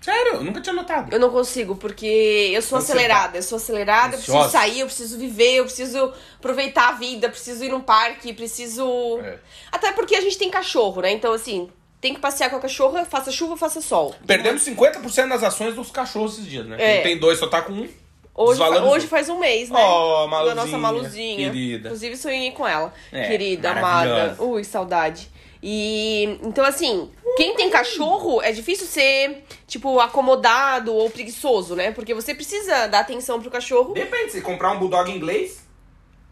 [0.00, 1.12] Sério, eu nunca tinha notado.
[1.12, 3.38] Eu não consigo, porque eu sou acelerada.
[3.38, 4.58] Eu sou acelerada, eu preciso Ansiosa.
[4.58, 9.18] sair, eu preciso viver, eu preciso aproveitar a vida, preciso ir num parque, preciso.
[9.20, 9.40] É.
[9.72, 11.10] Até porque a gente tem cachorro, né?
[11.10, 11.70] Então, assim,
[12.04, 14.14] tem que passear com a cachorra, faça chuva, faça sol.
[14.26, 16.76] Perdemos 50% das ações dos cachorros esses dias, né?
[16.78, 17.00] É.
[17.00, 17.88] Tem dois, só tá com um.
[18.34, 19.80] Hoje, hoje faz um mês, né?
[19.82, 21.36] Oh, Da Maluzinha, nossa Maluzinha.
[21.36, 21.88] querida.
[21.88, 22.92] Inclusive, sonhei com ela.
[23.10, 24.36] É, querida, amada.
[24.38, 25.30] Ui, saudade.
[25.62, 31.90] E então, assim, quem tem cachorro é difícil ser, tipo, acomodado ou preguiçoso, né?
[31.90, 33.94] Porque você precisa dar atenção pro cachorro.
[33.94, 35.63] Depende, se comprar um bulldog inglês.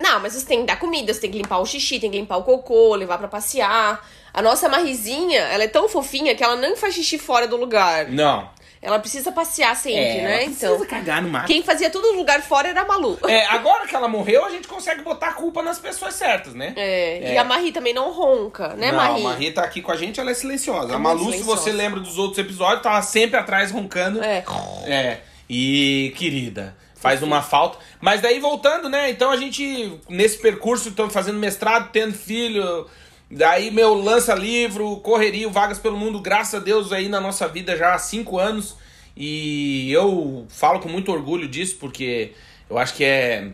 [0.03, 2.18] Não, mas você tem que dar comida, você tem que limpar o xixi, tem que
[2.18, 4.05] limpar o cocô, levar pra passear.
[4.34, 8.09] A nossa Marizinha, ela é tão fofinha que ela não faz xixi fora do lugar.
[8.09, 8.50] Não.
[8.84, 10.34] Ela precisa passear sempre, É, né?
[10.38, 11.46] ela precisa Então, cagar no mato.
[11.46, 13.16] quem fazia tudo no lugar fora era a Malu.
[13.28, 16.72] É, agora que ela morreu, a gente consegue botar a culpa nas pessoas certas, né?
[16.76, 17.34] É, É.
[17.34, 19.20] e a Marie também não ronca, né, Não, Marie?
[19.24, 20.94] a Marie tá aqui com a gente, ela é silenciosa.
[20.94, 21.62] É a Malu, muito se silenciosa.
[21.62, 24.20] você lembra dos outros episódios, tava sempre atrás roncando.
[24.20, 24.42] É.
[24.86, 25.20] É.
[25.48, 27.78] E, querida, faz uma falta.
[28.00, 29.11] Mas daí voltando, né?
[29.11, 32.86] Então a gente, nesse percurso, estamos fazendo mestrado, tendo filho.
[33.28, 37.76] Daí, meu, lança livro, correria, Vagas pelo Mundo, graças a Deus, aí na nossa vida
[37.76, 38.76] já há cinco anos.
[39.16, 42.32] E eu falo com muito orgulho disso, porque
[42.70, 43.50] eu acho que é.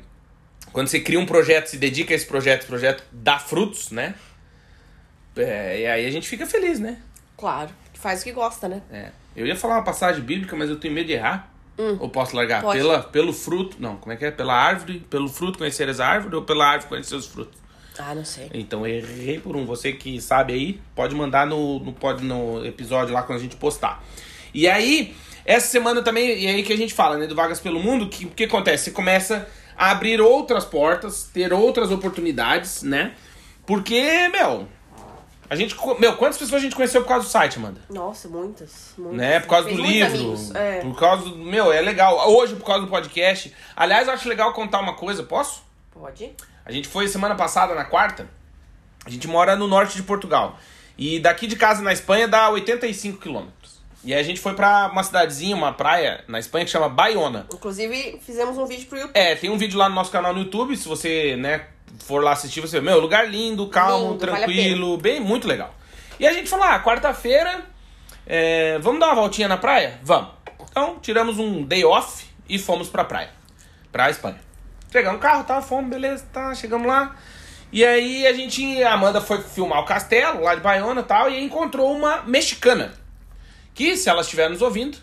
[0.70, 4.14] Quando você cria um projeto, se dedica a esse projeto, esse projeto dá frutos, né?
[5.34, 6.98] É, e aí a gente fica feliz, né?
[7.36, 8.82] Claro, que faz o que gosta, né?
[8.92, 9.10] É.
[9.34, 11.50] Eu ia falar uma passagem bíblica, mas eu tenho medo de errar.
[12.00, 12.60] Ou posso largar?
[12.60, 12.66] Hum.
[12.66, 12.78] Pode.
[12.78, 13.76] Pela, pelo fruto.
[13.78, 14.30] Não, como é que é?
[14.30, 17.58] Pela árvore, pelo fruto conheceres a árvore ou pela árvore conhecer os frutos?
[17.98, 18.48] Ah, não sei.
[18.54, 19.66] Então errei por um.
[19.66, 23.56] Você que sabe aí, pode mandar no, no, pode, no episódio lá quando a gente
[23.56, 24.02] postar.
[24.54, 25.14] E aí,
[25.44, 28.24] essa semana também, e aí que a gente fala, né, do Vagas pelo Mundo, que
[28.24, 28.84] o que acontece?
[28.84, 33.14] Você começa a abrir outras portas, ter outras oportunidades, né?
[33.66, 34.66] Porque, meu,
[35.50, 35.76] a gente.
[35.98, 37.80] Meu, quantas pessoas a gente conheceu por causa do site, Amanda?
[37.88, 38.92] Nossa, muitas.
[38.98, 39.16] muitas.
[39.18, 39.40] Né?
[39.40, 40.14] Por causa Fez do livro.
[40.14, 40.80] amigos, É.
[40.80, 41.36] Por causa do.
[41.36, 42.30] Meu, é legal.
[42.30, 43.54] Hoje, por causa do podcast.
[43.76, 45.62] Aliás, eu acho legal contar uma coisa, posso?
[45.92, 46.32] Pode?
[46.64, 48.28] A gente foi semana passada, na quarta.
[49.04, 50.58] A gente mora no norte de Portugal.
[50.98, 53.78] E daqui de casa na Espanha dá 85 quilômetros.
[54.04, 57.46] E aí a gente foi pra uma cidadezinha, uma praia na Espanha que chama Bayona.
[57.52, 59.16] Inclusive, fizemos um vídeo pro YouTube.
[59.16, 60.76] É, tem um vídeo lá no nosso canal no YouTube.
[60.76, 61.66] Se você, né,
[62.00, 65.74] for lá assistir, você vê, meu, lugar lindo, calmo, Lindo, vale tranquilo, bem, muito legal.
[66.18, 67.64] E a gente falou, ah, quarta-feira,
[68.26, 69.98] é, vamos dar uma voltinha na praia?
[70.02, 70.30] Vamos.
[70.70, 73.30] Então, tiramos um day off e fomos pra praia,
[73.90, 74.40] pra Espanha.
[74.90, 77.16] Pegamos o carro, tá, fomos, beleza, tá, chegamos lá.
[77.70, 81.30] E aí a gente, a Amanda foi filmar o castelo lá de Bayona e tal,
[81.30, 82.94] e encontrou uma mexicana.
[83.74, 84.98] Que, se ela estiver nos ouvindo,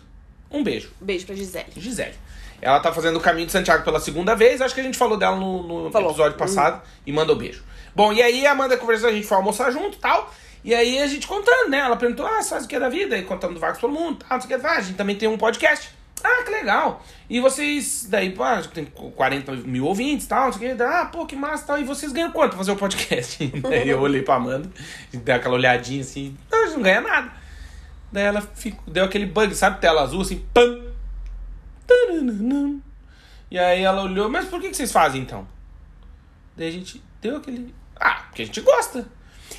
[0.50, 0.90] um beijo.
[1.00, 1.72] Beijo pra Gisele.
[1.76, 2.14] Gisele.
[2.60, 4.60] Ela tá fazendo o caminho de Santiago pela segunda vez.
[4.60, 6.10] Acho que a gente falou dela no, no Falou.
[6.10, 7.62] episódio passado e mandou beijo.
[7.94, 10.32] Bom, e aí a Amanda conversou, a gente foi almoçar junto e tal.
[10.64, 11.78] E aí a gente contando, né?
[11.78, 13.16] Ela perguntou, ah, faz o que é da vida?
[13.16, 14.66] E contando do Vagos pelo Mundo, tal, não sei o que.
[14.66, 15.90] Ah, a gente também tem um podcast.
[16.24, 17.04] Ah, que legal.
[17.30, 20.76] E vocês, daí, pô, acho que tem 40 mil ouvintes e tal, não sei o
[20.76, 20.82] que.
[20.82, 21.78] Ah, pô, que massa e tal.
[21.78, 23.46] E vocês ganham quanto pra fazer o podcast?
[23.62, 26.82] daí eu olhei pra Amanda, a gente deu aquela olhadinha assim, não, a gente não
[26.82, 27.32] ganha nada.
[28.10, 29.80] Daí ela ficou, deu aquele bug, sabe?
[29.80, 30.85] Tela azul, assim, pam.
[33.50, 35.46] E aí ela olhou, mas por que, que vocês fazem então?
[36.56, 37.74] Daí a gente deu aquele.
[37.98, 39.06] Ah, porque a gente gosta.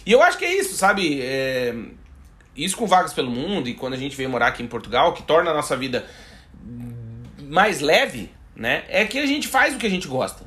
[0.05, 1.21] E eu acho que é isso, sabe?
[1.21, 1.73] É,
[2.55, 5.23] Isso com Vagas pelo Mundo e quando a gente veio morar aqui em Portugal, que
[5.23, 6.05] torna a nossa vida
[7.43, 8.83] mais leve, né?
[8.89, 10.45] É que a gente faz o que a gente gosta.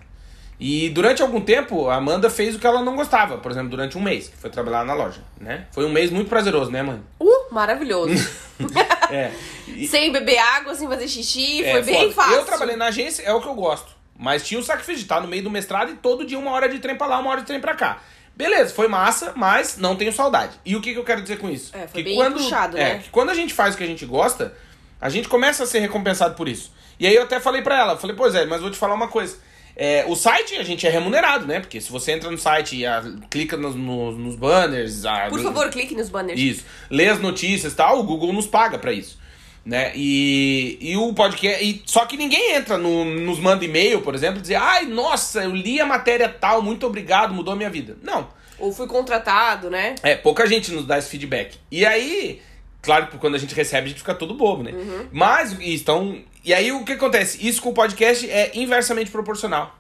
[0.59, 3.97] E durante algum tempo, a Amanda fez o que ela não gostava, por exemplo, durante
[3.97, 5.67] um mês, que foi trabalhar na loja, né?
[5.73, 7.01] Foi um mês muito prazeroso, né, mãe?
[7.19, 8.15] Uh, maravilhoso.
[9.11, 9.33] É.
[9.67, 12.15] E- sem beber água, sem fazer xixi, é, foi bem foda.
[12.15, 12.35] fácil.
[12.35, 13.91] Eu trabalhei na agência, é o que eu gosto.
[14.17, 16.69] Mas tinha o sacrifício de estar no meio do mestrado e todo dia uma hora
[16.69, 18.01] de trem pra lá, uma hora de trem pra cá.
[18.37, 20.53] Beleza, foi massa, mas não tenho saudade.
[20.65, 21.75] E o que, que eu quero dizer com isso?
[21.75, 22.99] É, foi que bem quando, puxado, é, né?
[22.99, 24.55] que quando a gente faz o que a gente gosta,
[25.01, 26.73] a gente começa a ser recompensado por isso.
[26.99, 29.09] E aí eu até falei pra ela, falei, pois é, mas vou te falar uma
[29.09, 29.39] coisa.
[29.77, 31.61] É, o site a gente é remunerado, né?
[31.61, 35.05] Porque se você entra no site e ah, clica nos, nos, nos banners.
[35.05, 36.39] ah, Por favor, clique nos banners.
[36.39, 36.65] isso.
[36.91, 39.19] Lê as notícias e tal, o Google nos paga pra isso.
[39.65, 39.93] Né?
[39.95, 41.65] E, e o podcast.
[41.65, 45.45] E, só que ninguém entra no, nos manda e-mail, por exemplo, e dizer, ai, nossa,
[45.45, 47.97] eu li a matéria tal, muito obrigado, mudou a minha vida.
[48.03, 48.29] Não.
[48.59, 49.95] Ou fui contratado, né?
[50.03, 51.57] É, pouca gente nos dá esse feedback.
[51.71, 52.43] E aí,
[52.83, 54.73] claro que quando a gente recebe, a gente fica todo bobo, né?
[55.11, 56.19] Mas, e estão.
[56.45, 57.47] E aí o que acontece?
[57.47, 59.77] Isso com o podcast é inversamente proporcional.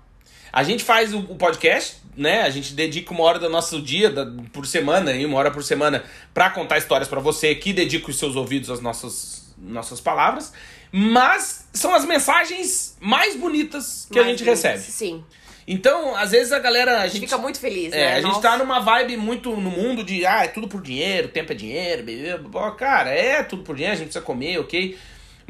[0.52, 2.42] A gente faz o, podcast, né?
[2.42, 5.62] A gente dedica uma hora do nosso dia, da- por semana, aí, uma hora por
[5.62, 6.02] semana,
[6.34, 10.52] pra contar histórias pra você, que dedica os seus ouvidos às nossas, nossas palavras.
[10.92, 14.82] Mas são as mensagens mais bonitas que a Mais gente vezes, recebe.
[14.92, 15.24] Sim.
[15.68, 16.98] Então, às vezes a galera.
[16.98, 18.14] A A gente gente fica muito feliz, é, né?
[18.16, 21.52] a gente tá numa vibe muito no mundo de, ah, é tudo por dinheiro, tempo
[21.52, 22.04] é dinheiro,
[22.48, 22.72] blá.
[22.72, 24.98] cara, é tudo por dinheiro, a gente precisa comer, ok?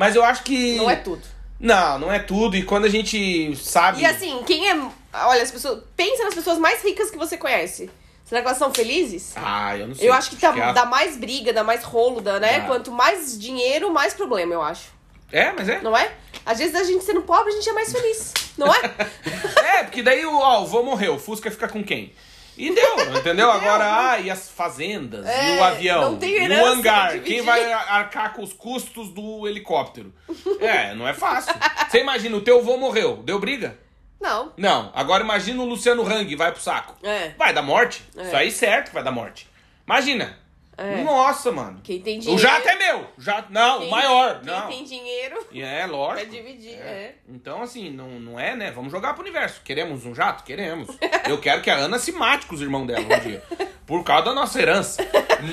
[0.01, 0.77] Mas eu acho que.
[0.77, 1.21] Não é tudo.
[1.61, 4.01] Não, não é tudo, e quando a gente sabe.
[4.01, 4.75] E assim, quem é.
[5.13, 5.83] Olha, as pessoas.
[5.95, 7.91] Pensa nas pessoas mais ricas que você conhece.
[8.25, 9.33] Será que elas são felizes?
[9.37, 10.09] Ah, eu não sei.
[10.09, 12.61] Eu acho que, tá, a- dá mais briga, dá mais rolo, dá, né?
[12.61, 12.67] Dá.
[12.67, 14.85] Quanto mais dinheiro, mais problema, eu acho.
[15.31, 15.83] É, mas é.
[15.83, 16.11] Não é?
[16.47, 18.33] Às vezes a gente sendo pobre, a gente é mais feliz.
[18.57, 18.81] Não é?
[19.81, 22.13] É, porque daí o, ó, o vô morreu, o Fusca fica com quem?
[22.61, 23.51] E deu, entendeu?
[23.51, 27.37] Agora, ah, e as fazendas, e É, o avião, não tem e o hangar, dividir.
[27.37, 30.13] quem vai arcar com os custos do helicóptero?
[30.61, 31.55] É, não é fácil.
[31.89, 33.79] Você imagina, o teu vô morreu, deu briga?
[34.21, 34.53] Não.
[34.59, 36.95] Não, agora imagina o Luciano Hang, vai pro saco.
[37.03, 37.31] É.
[37.39, 38.05] Vai dar morte.
[38.15, 38.25] É.
[38.25, 39.49] Isso aí certo que vai dar morte.
[39.87, 40.39] Imagina.
[40.83, 41.03] É.
[41.05, 41.81] Nossa, mano.
[41.85, 42.43] Quem tem O dinheiro.
[42.43, 43.07] jato é meu.
[43.19, 44.41] Jato, não, o maior.
[44.41, 44.67] Quem não.
[44.69, 46.31] tem dinheiro É, vai lógico.
[46.31, 46.73] dividir.
[46.75, 47.17] É.
[47.29, 48.71] Então, assim, não, não é, né?
[48.71, 49.61] Vamos jogar pro universo.
[49.63, 50.43] Queremos um jato?
[50.43, 50.89] Queremos.
[51.29, 53.43] Eu quero que a Ana se mate com os irmãos dela um dia.
[53.87, 55.07] Por causa da nossa herança.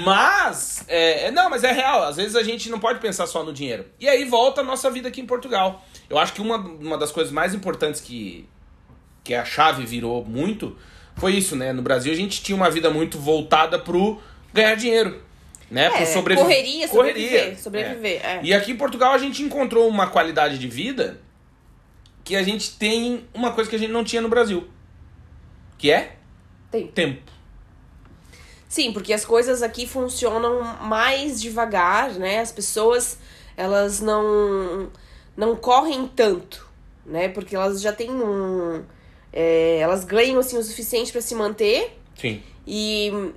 [0.06, 2.04] Mas, é, é- não, mas é real.
[2.04, 3.86] Às vezes a gente não pode pensar só no dinheiro.
[4.00, 5.84] E aí volta a nossa vida aqui em Portugal.
[6.10, 8.48] Eu acho que uma, uma das coisas mais importantes que,
[9.24, 10.78] que a chave virou muito
[11.16, 11.74] foi isso, né?
[11.74, 14.22] No Brasil a gente tinha uma vida muito voltada pro
[14.54, 15.24] ganhar dinheiro.
[15.70, 15.86] Né?
[16.02, 18.40] É, sobrevi- correria, sobreviver, sobreviver, é.
[18.42, 21.20] E aqui em Portugal a gente encontrou uma qualidade de vida
[22.24, 24.68] que a gente tem uma coisa que a gente não tinha no Brasil.
[25.78, 26.16] Que é
[26.72, 26.88] Tem.
[26.88, 27.32] tempo.
[28.70, 32.40] Sim, porque as coisas aqui funcionam mais devagar, né?
[32.40, 33.18] As pessoas,
[33.56, 34.90] elas não
[35.36, 36.68] não correm tanto,
[37.06, 37.30] né?
[37.30, 38.84] Porque elas já têm um
[39.32, 42.42] é, elas ganham assim o suficiente para se manter Sim.
[42.66, 43.32] e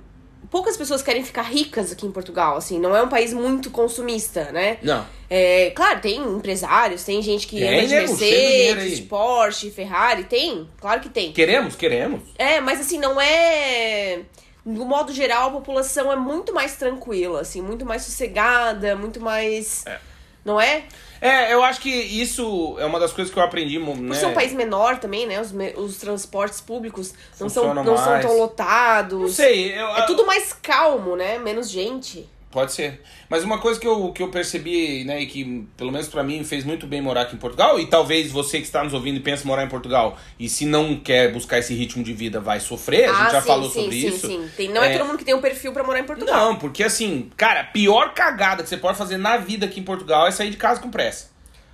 [0.51, 4.51] poucas pessoas querem ficar ricas aqui em Portugal, assim, não é um país muito consumista,
[4.51, 4.77] né?
[4.83, 5.03] Não.
[5.29, 10.69] É, claro, tem empresários, tem gente que Tem, anda de Mercedes, de Porsche, Ferrari, tem,
[10.79, 11.31] claro que tem.
[11.31, 11.75] Queremos?
[11.75, 12.21] Queremos.
[12.37, 14.19] É, mas assim, não é.
[14.63, 19.85] No modo geral, a população é muito mais tranquila, assim, muito mais sossegada, muito mais.
[19.87, 19.97] É.
[20.43, 20.83] Não é?
[21.21, 24.15] É, eu acho que isso é uma das coisas que eu aprendi, Por né?
[24.15, 25.39] ser um país menor também, né?
[25.39, 29.19] Os, os transportes públicos não, são, não são tão lotados.
[29.19, 31.37] Não sei, eu, É tudo mais calmo, né?
[31.37, 32.27] Menos gente.
[32.49, 33.01] Pode ser.
[33.31, 36.43] Mas uma coisa que eu, que eu percebi, né, e que pelo menos pra mim
[36.43, 39.19] fez muito bem morar aqui em Portugal, e talvez você que está nos ouvindo e
[39.21, 42.59] pensa em morar em Portugal, e se não quer buscar esse ritmo de vida, vai
[42.59, 44.27] sofrer, a gente já ah, sim, falou sim, sobre sim, isso.
[44.27, 44.49] sim.
[44.57, 44.93] Tem, não é...
[44.93, 44.97] É.
[44.97, 46.35] todo mundo que tem um perfil pra morar em Portugal.
[46.35, 49.83] Não, porque assim, cara, a pior cagada que você pode fazer na vida aqui em
[49.83, 51.30] Portugal é sair de casa com pressa.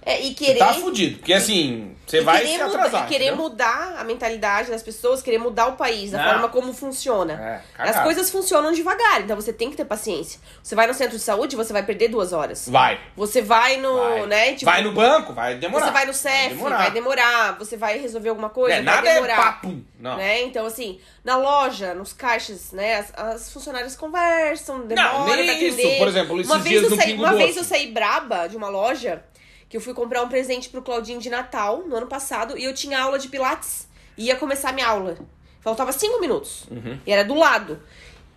[0.09, 0.59] É, e Você querer.
[0.59, 3.03] tá fudido, porque assim, você vai se atrasar.
[3.03, 6.31] e querer mudar a mentalidade das pessoas, querer mudar o país, a Não.
[6.31, 7.61] forma como funciona.
[7.77, 10.39] É, As coisas funcionam devagar, então você tem que ter paciência.
[10.63, 12.69] Você vai no centro de saúde, você vai perder duas horas.
[12.69, 12.97] Vai.
[13.17, 14.25] Você vai no, Vai.
[14.27, 14.53] né?
[14.53, 15.85] Tipo, vai no banco, vai demorar.
[15.87, 17.57] Você vai no CEF, vai demorar.
[17.59, 19.35] Você vai resolver alguma coisa, É, vai nada é demorar.
[19.35, 19.75] papo.
[19.99, 20.15] Não.
[20.15, 20.43] Né?
[20.43, 22.95] Então, assim, na loja, nos caixas, né?
[22.99, 25.53] As, as funcionárias conversam, demora nem pra
[25.83, 25.97] isso.
[25.97, 27.43] Por exemplo, esses uma vez dias eu no saí, Uma Doce.
[27.43, 29.21] vez eu saí braba de uma loja
[29.69, 32.73] que eu fui comprar um presente pro Claudinho de Natal no ano passado e eu
[32.73, 33.87] tinha aula de Pilates.
[34.17, 35.17] Ia começar minha aula.
[35.61, 36.65] Faltava cinco minutos.
[36.71, 36.97] Uhum.
[37.05, 37.81] E era do lado.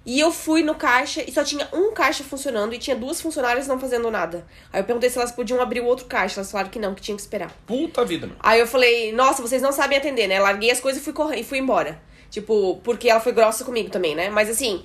[0.04, 3.66] E eu fui no caixa e só tinha um caixa funcionando e tinha duas funcionárias
[3.66, 4.46] não fazendo nada.
[4.72, 6.40] Aí eu perguntei se elas podiam abrir o outro caixa.
[6.40, 7.54] Elas falaram que não, que tinha que esperar.
[7.66, 8.36] Puta vida, meu.
[8.40, 10.40] Aí eu falei, nossa, vocês não sabem atender, né?
[10.40, 12.00] Larguei as coisas e fui correr e fui embora.
[12.30, 14.30] Tipo, porque ela foi grossa comigo também, né?
[14.30, 14.84] Mas assim,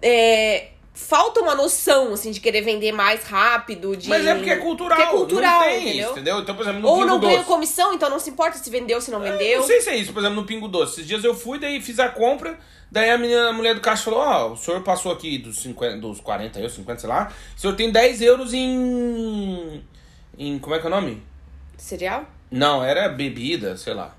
[0.00, 4.08] é, falta uma noção, assim, de querer vender mais rápido, de...
[4.08, 4.96] Mas é porque é cultural.
[4.96, 6.02] Porque é cultural, não tem entendeu?
[6.02, 6.38] Isso, entendeu?
[6.38, 7.48] Então, por exemplo, no Ou Pingo não ganha Doce.
[7.48, 9.58] comissão, então não se importa se vendeu, se não vendeu.
[9.58, 10.92] Não sei se é isso, por exemplo, no Pingo Doce.
[10.92, 12.56] Esses dias eu fui, daí fiz a compra,
[12.92, 15.96] daí a menina, a mulher do caixa falou, ó, o senhor passou aqui dos, 50,
[15.96, 19.82] dos 40 euros, 50, sei lá, o senhor tem 10 euros em...
[20.38, 20.60] em...
[20.60, 21.20] como é que é o nome?
[21.76, 22.24] Cereal?
[22.52, 24.14] Não, era bebida, sei lá.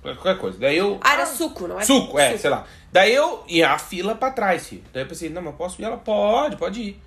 [0.00, 0.58] Qualquer coisa.
[0.58, 0.98] Daí eu...
[1.02, 1.84] Ah, era suco, não é?
[1.84, 2.64] Suco, é, sei lá.
[2.96, 4.82] Daí eu ia a fila pra trás, filho.
[4.92, 5.84] Daí eu pensei, não, mas posso ir?
[5.84, 7.02] Ela pode, pode ir.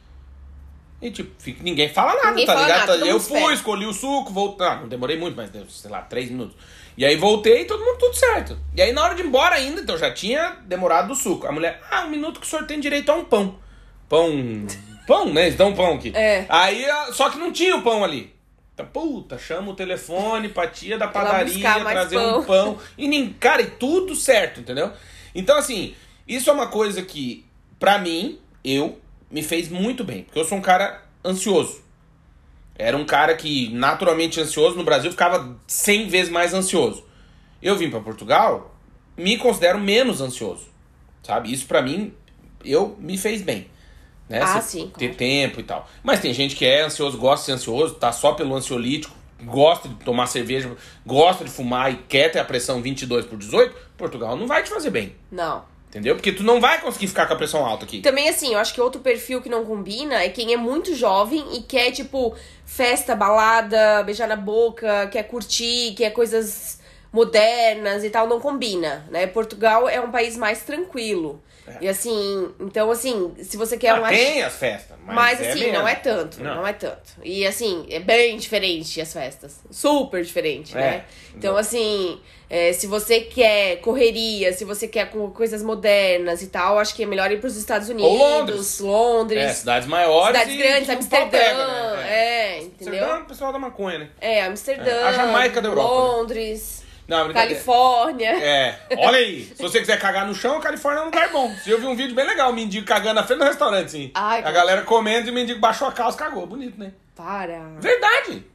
[1.02, 2.88] E tipo, fica- ninguém fala nada, Ninguém tá fala ligado?
[2.90, 3.54] nada, eu fui, espera.
[3.54, 4.68] escolhi o suco, voltei.
[4.68, 6.56] Ah, não demorei muito, mas deu, sei lá, três minutos.
[6.98, 8.56] E aí voltei e todo mundo tudo certo.
[8.76, 11.48] E aí na hora de ir embora ainda, então já tinha demorado o suco.
[11.48, 13.58] A mulher, ah, um minuto que o senhor tem direito a um pão.
[14.08, 14.30] Pão.
[15.08, 15.46] Pão, né?
[15.48, 16.12] Eles dão um pão aqui.
[16.16, 16.46] É.
[16.48, 18.32] Aí, só que não tinha o pão ali.
[18.76, 22.40] Então, puta, chama o telefone pra tia da padaria trazer pão.
[22.40, 22.78] um pão.
[22.96, 24.92] E nem, cara, e tudo certo, entendeu?
[25.34, 25.94] Então, assim,
[26.28, 27.46] isso é uma coisa que,
[27.80, 29.00] pra mim, eu,
[29.30, 30.24] me fez muito bem.
[30.24, 31.82] Porque eu sou um cara ansioso.
[32.76, 37.04] Era um cara que, naturalmente ansioso, no Brasil ficava 100 vezes mais ansioso.
[37.62, 38.74] Eu vim pra Portugal,
[39.18, 40.68] me considero menos ansioso.
[41.22, 41.52] Sabe?
[41.52, 42.14] Isso pra mim,
[42.64, 43.68] eu me fez bem.
[44.30, 44.42] Né?
[44.42, 45.16] Ah, Você sim, Ter claro.
[45.18, 45.90] tempo e tal.
[46.02, 49.14] Mas tem gente que é ansioso, gosta de ser ansioso, tá só pelo ansiolítico,
[49.44, 50.72] gosta de tomar cerveja,
[51.06, 54.70] gosta de fumar e quer ter a pressão 22 por 18, Portugal não vai te
[54.70, 55.16] fazer bem.
[55.32, 55.64] Não.
[55.90, 56.16] Entendeu?
[56.16, 58.02] Porque tu não vai conseguir ficar com a pressão alta aqui.
[58.02, 61.44] Também, assim, eu acho que outro perfil que não combina é quem é muito jovem
[61.56, 66.80] e quer, tipo, festa, balada, beijar na boca, quer curtir, quer coisas
[67.12, 69.26] modernas e tal, não combina, né?
[69.26, 71.42] Portugal é um país mais tranquilo.
[71.82, 75.52] E assim, então assim, se você quer Ah, um tem as festas, mas, Mas, é
[75.52, 75.80] assim, menos.
[75.80, 76.56] não é tanto, Não.
[76.58, 76.68] não.
[76.68, 77.12] é tanto.
[77.24, 79.60] E assim, é bem diferente as festas.
[79.72, 81.06] Super diferente, É, né?
[81.36, 81.60] Então, exato.
[81.60, 86.96] assim, é, se você quer correria, se você quer com coisas modernas e tal, acho
[86.96, 88.80] que é melhor ir pros Estados Unidos, Londres.
[88.80, 92.10] Londres, É, cidades maiores cidades grandes, Amsterdã, pega, né?
[92.10, 92.94] é, entendeu?
[93.04, 94.10] Amsterdã é o pessoal da maconha, né?
[94.20, 96.02] É, Amsterdã, É, a Jamaica da Europa, né?
[97.10, 97.56] Não, brincadeira.
[97.56, 98.30] Califórnia.
[98.44, 99.44] É, olha aí.
[99.56, 101.54] Se você quiser cagar no chão, a Califórnia é um lugar bom.
[101.64, 104.12] Se eu vi um vídeo bem legal, o mendigo cagando na frente do restaurante, assim.
[104.14, 106.46] Ai, a galera comendo e o mendigo baixou a calça, cagou.
[106.46, 106.94] Bonito, né?
[107.16, 107.60] Para.
[107.80, 108.46] Verdade.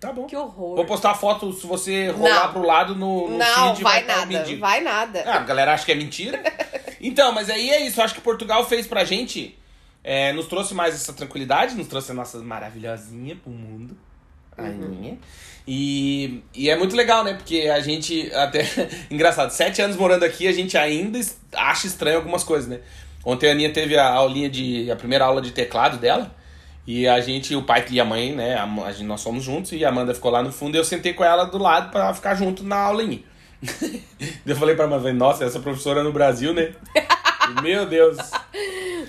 [0.00, 0.26] Tá bom.
[0.26, 0.76] Que horror.
[0.76, 2.52] Vou postar a foto se você rolar Não.
[2.54, 3.82] pro lado no, no Não, feed.
[3.82, 4.60] vai estar o nada, mendigo.
[4.60, 5.22] vai nada.
[5.26, 6.42] Ah, a galera acha que é mentira.
[7.02, 8.02] Então, mas aí é isso.
[8.02, 9.58] Acho que Portugal fez pra gente.
[10.04, 13.96] é, nos trouxe mais essa tranquilidade, nos trouxe a nossa maravilhosinha pro mundo.
[14.56, 15.18] A Aninha.
[15.72, 17.34] E, e é muito legal, né?
[17.34, 18.66] Porque a gente, até.
[19.08, 21.20] Engraçado, sete anos morando aqui, a gente ainda
[21.54, 22.80] acha estranho algumas coisas, né?
[23.24, 24.90] Ontem a Aninha teve a aulinha de.
[24.90, 26.34] a primeira aula de teclado dela.
[26.84, 28.56] E a gente, o pai e a mãe, né?
[28.56, 30.82] A, a gente, nós fomos juntos e a Amanda ficou lá no fundo e eu
[30.82, 33.22] sentei com ela do lado pra ficar junto na aulinha.
[34.44, 36.72] eu falei pra Amanda, nossa, essa professora no Brasil, né?
[37.62, 38.16] Meu Deus.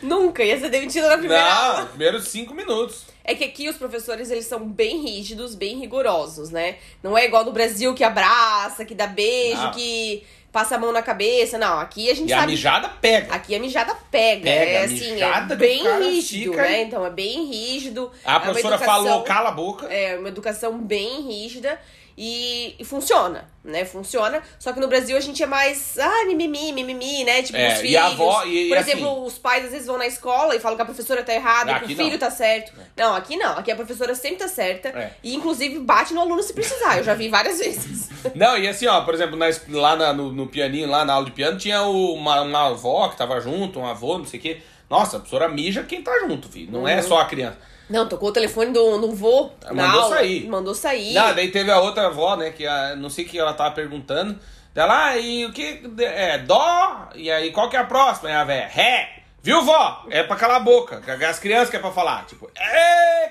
[0.04, 1.80] Nunca ia ser demitida na primeira aula.
[1.80, 3.08] Não, primeiros cinco minutos.
[3.24, 6.78] É que aqui os professores, eles são bem rígidos, bem rigorosos, né?
[7.04, 9.72] Não é igual no Brasil que abraça, que dá beijo, Não.
[9.72, 11.58] que passa a mão na cabeça.
[11.58, 12.52] Não, aqui a gente E a sabe...
[12.52, 13.34] mijada pega.
[13.34, 16.82] Aqui a mijada pega, Pega, é a assim, é bem rígido, né?
[16.82, 18.12] Então é bem rígido.
[18.26, 19.86] A é professora educação- falou, cala a boca.
[19.86, 21.80] É uma educação bem rígida
[22.24, 23.84] e, e funciona, né?
[23.84, 24.44] Funciona.
[24.60, 27.42] Só que no Brasil a gente é mais, ah, mimimi, mimimi, né?
[27.42, 27.96] Tipo, É, os filhos.
[28.00, 30.76] avó- e- Por e assim- exemplo, os pais às vezes vão na escola e falam
[30.76, 32.18] que a professora tá errada, que Aqui o filho não.
[32.20, 32.74] tá certo.
[32.96, 33.58] Não, aqui não.
[33.58, 34.90] Aqui a professora sempre tá certa.
[34.90, 35.14] É.
[35.24, 37.00] E inclusive bate no aluno se precisar.
[37.00, 38.10] Eu já vi várias vezes.
[38.36, 41.26] Não, e assim, ó, por exemplo, na lá na- no, no pianinho, lá na aula
[41.26, 44.44] de piano, tinha o- uma, uma avó que tava junto, um avô, não sei o
[44.44, 44.62] quê.
[44.88, 46.72] Nossa, a professora mija quem tá junto, filho.
[46.72, 46.88] Não Uhum.
[46.88, 47.58] é só a criança.
[47.92, 50.16] Não, tocou o telefone do, vô na Mandou aula.
[50.16, 50.48] sair.
[50.48, 51.14] Mandou sair.
[51.14, 53.76] Não, daí teve a outra avó, né, que a, não sei o que ela tava
[53.76, 54.40] perguntando.
[54.74, 57.10] Dela, ah, e o que é dó?
[57.14, 58.32] E aí, qual que é a próxima?
[58.32, 59.24] É a véia, ré.
[59.44, 60.06] Viu, vó?
[60.10, 61.02] É pra calar a boca.
[61.28, 62.26] As crianças que é pra falar.
[62.26, 62.50] Tipo,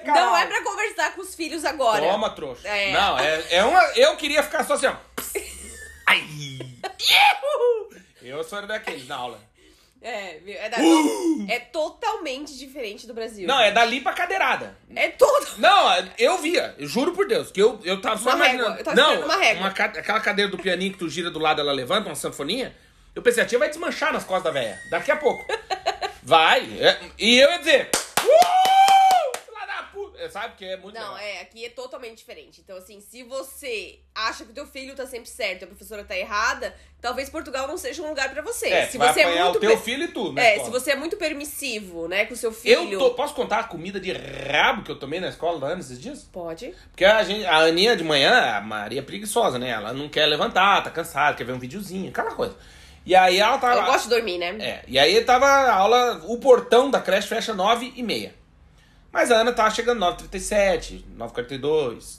[0.05, 0.27] caralho.
[0.27, 2.05] Não é pra conversar com os filhos agora.
[2.05, 2.69] Toma, trouxa.
[2.69, 2.93] É.
[2.93, 3.81] Não, é, é uma.
[3.97, 4.95] Eu queria ficar só assim, ó.
[6.07, 6.25] Ai!
[8.23, 9.39] Eu sou daqueles na aula.
[10.03, 10.79] É, é, da-
[11.53, 13.45] é totalmente diferente do Brasil.
[13.45, 13.49] Uh!
[13.49, 14.75] Não, é dali pra cadeirada.
[14.97, 15.47] É todo.
[15.59, 18.63] Não, eu via, eu juro por Deus, que eu, eu tava só Uma imaginando.
[18.69, 19.71] régua, eu tava não, uma régua.
[19.73, 22.75] ca- aquela cadeira do pianinho que tu gira do lado, ela levanta, uma sanfoninha.
[23.15, 24.79] Eu pensei, a tia vai desmanchar nas costas da velha.
[24.91, 25.45] Daqui a pouco.
[26.23, 26.61] vai.
[26.81, 27.91] é, e eu ia dizer.
[28.25, 28.80] Uh!
[30.21, 30.31] Puta.
[30.31, 30.49] sabe?
[30.51, 31.19] Porque é muito Não, legal.
[31.19, 32.61] é, aqui é totalmente diferente.
[32.61, 36.05] Então, assim, se você acha que o teu filho tá sempre certo e a professora
[36.05, 38.69] tá errada, talvez Portugal não seja um lugar pra você.
[38.69, 40.65] É, se vai você é muito o teu filho e tu, na É, escola.
[40.65, 42.93] se você é muito permissivo, né, com o seu filho.
[42.93, 45.81] Eu tô, posso contar a comida de rabo que eu tomei na escola da Ana
[45.81, 46.29] esses dias?
[46.33, 46.75] Pode.
[46.91, 49.71] Porque a, gente, a Aninha de manhã, a Maria é preguiçosa, né?
[49.71, 52.57] Ela não quer levantar, tá cansada, quer ver um videozinho, aquela coisa.
[53.07, 53.81] E aí ela tava.
[53.81, 54.57] Eu gosto de dormir, né?
[54.61, 58.35] É, e aí tava a aula, o portão da creche fecha 9 e meia.
[59.13, 62.19] Mas a Ana tava chegando 9h37, 9h42,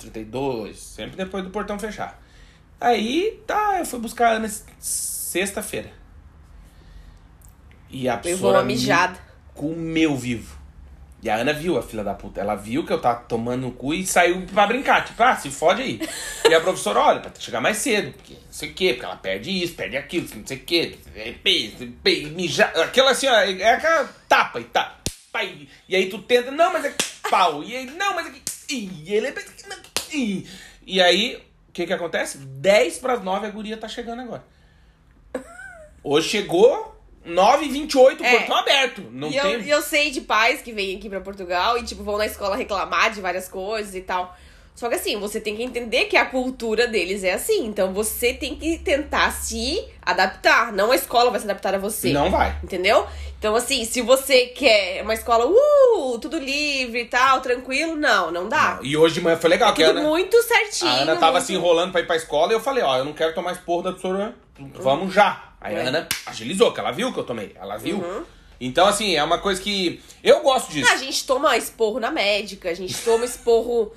[0.00, 2.20] 9h32, sempre depois do portão fechar.
[2.80, 5.90] Aí, tá, eu fui buscar a Ana sexta-feira.
[7.88, 9.18] E a Levou uma mijada.
[9.54, 10.56] comeu vivo.
[11.22, 12.40] E a Ana viu a filha da puta.
[12.40, 15.04] Ela viu que eu tava tomando no cu e saiu pra brincar.
[15.04, 16.00] Tipo, ah, se fode aí.
[16.48, 18.12] e a professora, olha, pra chegar mais cedo.
[18.12, 20.98] Porque não sei o quê, porque ela perde isso, perde aquilo, não sei o quê.
[22.34, 22.70] Mijar.
[22.80, 24.95] Aquela assim, ó, é aquela tapa e tá.
[25.36, 25.68] Pai.
[25.86, 26.94] E aí tu tenta, não, mas é
[27.30, 27.62] pau.
[27.62, 28.42] E aí, não, mas é que.
[28.72, 29.34] E ele é.
[30.12, 30.46] ih.
[30.86, 31.36] E aí,
[31.68, 32.38] o que que acontece?
[32.38, 34.44] 10 pras 9 a guria tá chegando agora.
[36.02, 38.38] Hoje chegou 9h28, É.
[38.38, 39.02] portão aberto.
[39.10, 39.52] Não e tem.
[39.52, 42.26] eu, e eu sei de pais que vêm aqui pra Portugal e, tipo, vão na
[42.26, 44.36] escola reclamar de várias coisas e tal.
[44.76, 47.64] Só que assim, você tem que entender que a cultura deles é assim.
[47.66, 50.70] Então você tem que tentar se adaptar.
[50.72, 52.12] Não a escola vai se adaptar a você.
[52.12, 52.54] Não vai.
[52.62, 53.06] Entendeu?
[53.38, 58.48] Então, assim, se você quer uma escola, uh, tudo livre e tal, tranquilo, não, não
[58.48, 58.78] dá.
[58.82, 60.90] E hoje de manhã foi legal, que a Tudo Ana, muito certinho.
[60.90, 63.04] a Ana tava muito- se enrolando pra ir pra escola e eu falei, ó, eu
[63.04, 64.34] não quero tomar esporro da professora,
[64.74, 65.52] vamos já.
[65.60, 65.86] Aí a É.
[65.86, 67.96] Ana agilizou, que ela viu que eu tomei, ela viu.
[67.98, 68.24] Uhum.
[68.58, 70.88] Então, assim, é uma coisa que eu gosto disso.
[70.90, 73.92] Ah, A gente toma esporro na médica, a gente toma esporro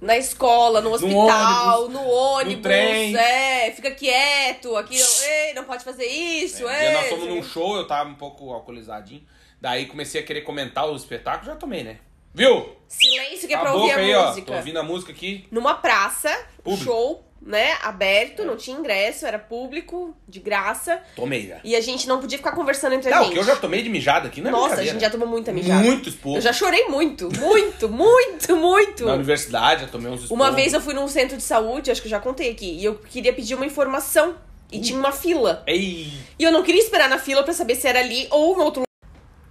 [0.00, 3.16] na escola, no hospital, no ônibus, trem.
[3.16, 7.76] é, fica quieto, aqui, ei, não pode fazer isso, É, dia nós fomos num show,
[7.76, 9.22] eu tava um pouco alcoolizadinho.
[9.60, 11.98] Daí comecei a querer comentar o espetáculo, já tomei, né?
[12.34, 12.76] Viu?
[12.88, 14.22] Silêncio que é a pra ouvir a aí, ó.
[14.22, 14.52] Tô música.
[14.56, 15.46] ouvindo a música aqui.
[15.50, 16.30] Numa praça,
[16.64, 16.84] Público.
[16.84, 21.58] show, né, aberto, não tinha ingresso, era público, de graça, Tomei já.
[21.64, 23.32] e a gente não podia ficar conversando entre a Não, gente.
[23.32, 25.52] que eu já tomei de mijada aqui, não é Nossa, a gente já tomou muita
[25.52, 25.82] mijada.
[25.82, 26.36] Muito esporro.
[26.36, 29.04] Eu já chorei muito, muito, muito, muito.
[29.06, 30.40] Na universidade, já tomei uns esporros.
[30.40, 32.84] Uma vez eu fui num centro de saúde, acho que eu já contei aqui, e
[32.84, 34.36] eu queria pedir uma informação.
[34.70, 35.62] E tinha uma fila.
[35.66, 38.62] Ei, E eu não queria esperar na fila pra saber se era ali ou no
[38.64, 38.86] outro lugar.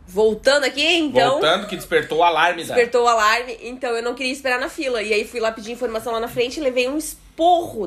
[0.07, 1.33] Voltando aqui, então.
[1.33, 2.73] voltando que despertou o alarme da...
[2.73, 5.01] Despertou o alarme, então eu não queria esperar na fila.
[5.01, 7.21] E aí fui lá pedir informação lá na frente e levei um esporro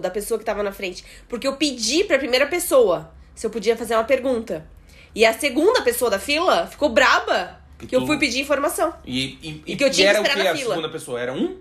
[0.00, 1.05] da pessoa que tava na frente.
[1.28, 4.66] Porque eu pedi pra primeira pessoa se eu podia fazer uma pergunta.
[5.14, 8.92] E a segunda pessoa da fila ficou braba Que que eu tu- fui pedir informação.
[9.05, 10.70] E, e, E que eu tinha que era esperar na a fila.
[10.74, 11.20] segunda pessoa?
[11.20, 11.59] Era um?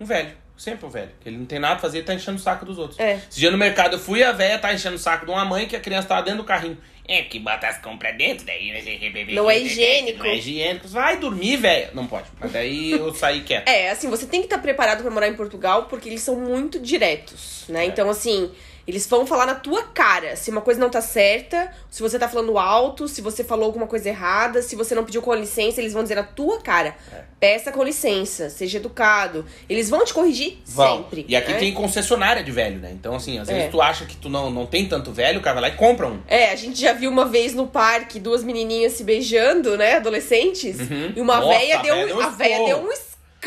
[0.00, 0.32] Um velho.
[0.56, 1.10] Sempre um velho.
[1.20, 2.98] Que ele não tem nada a fazer, ele tá enchendo o saco dos outros.
[2.98, 3.20] É.
[3.28, 5.66] Esse dia no mercado eu fui, a velha tá enchendo o saco de uma mãe
[5.66, 6.78] que a criança tava dentro do carrinho.
[7.08, 8.72] É, que bota as compras dentro, daí...
[9.32, 10.18] Não é higiênico.
[10.18, 10.88] Não é higiênico.
[10.88, 11.90] Vai dormir, velho.
[11.94, 12.26] Não pode.
[12.40, 13.68] Mas daí eu saí quieto.
[13.68, 16.80] É, assim, você tem que estar preparado pra morar em Portugal porque eles são muito
[16.80, 17.84] diretos, né?
[17.84, 17.86] É.
[17.86, 18.50] Então, assim,
[18.86, 22.28] eles vão falar na tua cara se uma coisa não tá certa, se você tá
[22.28, 25.92] falando alto, se você falou alguma coisa errada, se você não pediu com licença, eles
[25.92, 26.94] vão dizer na tua cara.
[27.12, 27.22] É.
[27.40, 29.44] Peça com licença, seja educado.
[29.68, 30.98] Eles vão te corrigir Vão.
[30.98, 31.26] sempre.
[31.28, 31.58] E aqui né?
[31.58, 32.90] tem concessionária de velho, né?
[32.92, 33.68] Então, assim, às vezes É.
[33.68, 36.06] tu acha que tu não, não tem tanto velho, o cara vai lá e compra
[36.06, 36.20] um.
[36.28, 39.94] É, a gente já viu uma vez no parque duas menininhas se beijando, né?
[39.96, 40.76] Adolescentes.
[41.14, 41.46] E uma Uhum.
[41.46, 42.94] Nossa, véia deu, véia deu um a véia deu um Que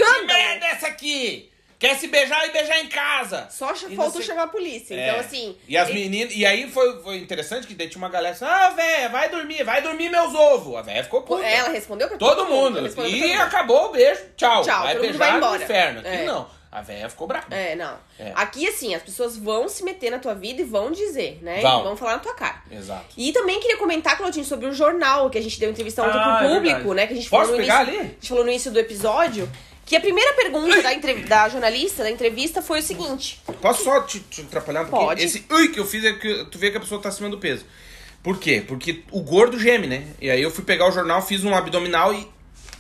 [0.01, 0.27] escândalo.
[0.27, 1.49] merda é essa aqui?
[1.80, 3.47] Quer se beijar e beijar em casa.
[3.49, 4.93] Só E faltou chamar a polícia.
[4.93, 5.07] É.
[5.07, 5.57] Então, assim.
[5.65, 6.34] E as e- meninas.
[6.36, 9.82] E aí foi, foi interessante que tinha uma galera assim: ah, véia, vai dormir, vai
[9.82, 10.75] dormir meus ovos.
[10.75, 11.41] A véia ficou puta.
[11.45, 12.82] Ela respondeu pra Todo mundo.
[12.82, 13.41] respondeu pra E todo mundo.
[13.41, 14.21] acabou o beijo.
[14.36, 14.61] Tchau.
[14.61, 15.63] Tchau, vai todo mundo beijar vai no embora.
[15.63, 15.99] inferno.
[16.01, 16.25] Aqui É.
[16.25, 16.59] não.
[16.71, 17.47] A véia ficou brava.
[17.49, 17.97] É, não.
[18.19, 18.32] É.
[18.36, 21.61] Aqui, assim, as pessoas vão se meter na tua vida e vão dizer, né?
[21.61, 21.80] Vão.
[21.80, 22.61] E vão falar na tua cara.
[22.69, 23.05] Exato.
[23.17, 26.38] E também queria comentar, Claudinho, sobre o jornal que a gente deu entrevista ontem Ah,
[26.38, 26.93] pro é público, verdade.
[26.95, 27.07] né?
[27.07, 28.09] Que a gente Posso falou no pegar início, ali?
[28.09, 29.49] A gente falou no início do episódio.
[29.89, 30.93] Que a primeira pergunta da,
[31.27, 33.41] da jornalista, da entrevista, foi o seguinte.
[33.59, 35.09] Posso só te, te atrapalhar um pouquinho?
[35.09, 35.23] Pode.
[35.23, 37.39] Esse ui que eu fiz é que tu vê que a pessoa tá acima do
[37.39, 37.65] peso.
[38.21, 38.63] Por quê?
[38.67, 40.05] Porque o gordo geme, né?
[40.21, 42.29] E aí eu fui pegar o jornal, fiz um abdominal e.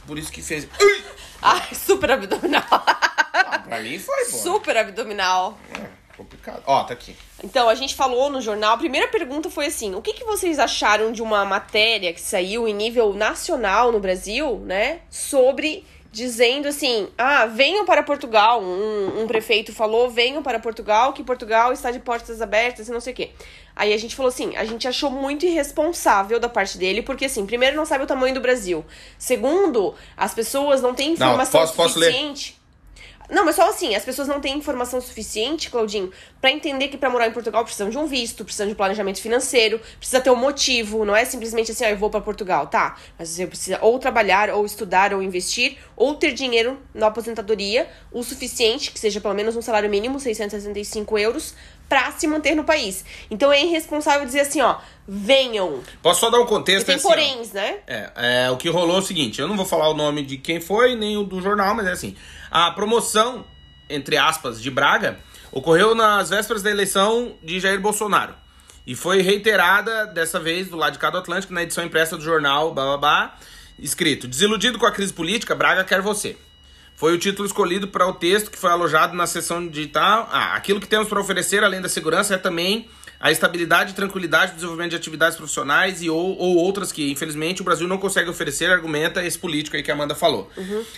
[0.05, 0.67] Por isso que fez.
[0.79, 1.03] Ui!
[1.41, 2.63] Ai, super abdominal.
[2.69, 4.37] Ah, pra mim foi, pô.
[4.37, 5.57] super abdominal.
[5.73, 6.61] É, complicado.
[6.67, 7.15] Ó, tá aqui.
[7.43, 10.59] Então, a gente falou no jornal, a primeira pergunta foi assim: o que, que vocês
[10.59, 14.99] acharam de uma matéria que saiu em nível nacional no Brasil, né?
[15.09, 18.61] Sobre dizendo assim: ah, venham para Portugal.
[18.61, 22.99] Um, um prefeito falou: venham para Portugal, que Portugal está de portas abertas e não
[22.99, 23.31] sei o quê.
[23.75, 27.45] Aí a gente falou assim: a gente achou muito irresponsável da parte dele, porque assim,
[27.45, 28.85] primeiro, não sabe o tamanho do Brasil.
[29.17, 32.58] Segundo, as pessoas não têm informação posso- posso suficiente.
[33.29, 36.11] Não, mas só assim, as pessoas não têm informação suficiente, Claudinho,
[36.41, 39.21] pra entender que pra morar em Portugal precisam de um visto, precisam de um planejamento
[39.21, 42.97] financeiro, precisa ter um motivo, não é simplesmente assim, ah, eu vou pra Portugal, tá?
[43.17, 48.23] Mas você precisa ou trabalhar, ou estudar, ou investir, ou ter dinheiro na aposentadoria, o
[48.23, 51.53] suficiente, que seja pelo menos um salário mínimo, 665 euros,
[51.87, 53.03] pra se manter no país.
[53.29, 54.77] Então é irresponsável dizer assim, ó,
[55.07, 55.81] venham.
[56.01, 56.83] Posso só dar um contexto?
[56.83, 57.09] E tem é assim, ó.
[57.09, 57.77] poréns, né?
[57.87, 60.37] É, é, o que rolou é o seguinte, eu não vou falar o nome de
[60.37, 62.15] quem foi, nem o do jornal, mas é assim.
[62.51, 63.45] A promoção,
[63.89, 65.19] entre aspas, de Braga,
[65.51, 68.33] ocorreu nas vésperas da eleição de Jair Bolsonaro.
[68.85, 72.23] E foi reiterada, dessa vez, do lado de cá do Atlântico, na edição impressa do
[72.23, 73.35] jornal, bababá,
[73.77, 76.35] escrito, desiludido com a crise política, Braga quer você.
[76.95, 80.27] Foi o título escolhido para o texto que foi alojado na seção digital.
[80.33, 82.89] Ah, aquilo que temos para oferecer, além da segurança, é também
[83.19, 87.87] a estabilidade, tranquilidade, desenvolvimento de atividades profissionais e ou, ou outras que, infelizmente, o Brasil
[87.87, 90.49] não consegue oferecer, argumenta esse político aí que a Amanda falou.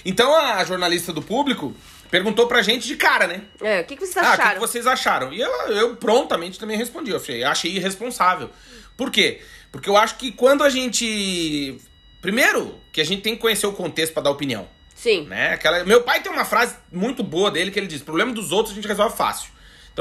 [0.06, 1.76] Então a jornalista do público
[2.12, 3.42] perguntou pra gente de cara, né?
[3.60, 4.54] É, o que, que vocês Ah, o que, acharam?
[4.54, 5.34] que vocês acharam?
[5.34, 7.10] E eu, eu prontamente também respondi.
[7.10, 8.50] Eu achei, achei irresponsável.
[8.96, 9.42] Por quê?
[9.72, 11.78] Porque eu acho que quando a gente.
[12.22, 14.68] Primeiro, que a gente tem que conhecer o contexto pra dar opinião.
[14.94, 15.26] Sim.
[15.26, 15.54] Né?
[15.54, 15.84] Aquela...
[15.84, 18.76] Meu pai tem uma frase muito boa dele que ele diz: problema dos outros a
[18.76, 19.50] gente resolve fácil.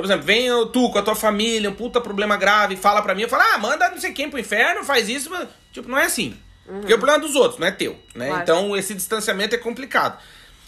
[0.00, 3.14] Então, por exemplo, vem tu com a tua família, um puta problema grave, fala pra
[3.14, 5.98] mim, eu falo, ah, manda não sei quem pro inferno, faz isso, mas, tipo, não
[5.98, 6.36] é assim.
[6.64, 8.28] Porque o problema é dos outros, não é teu, né?
[8.28, 8.42] Claro.
[8.42, 10.18] Então, esse distanciamento é complicado.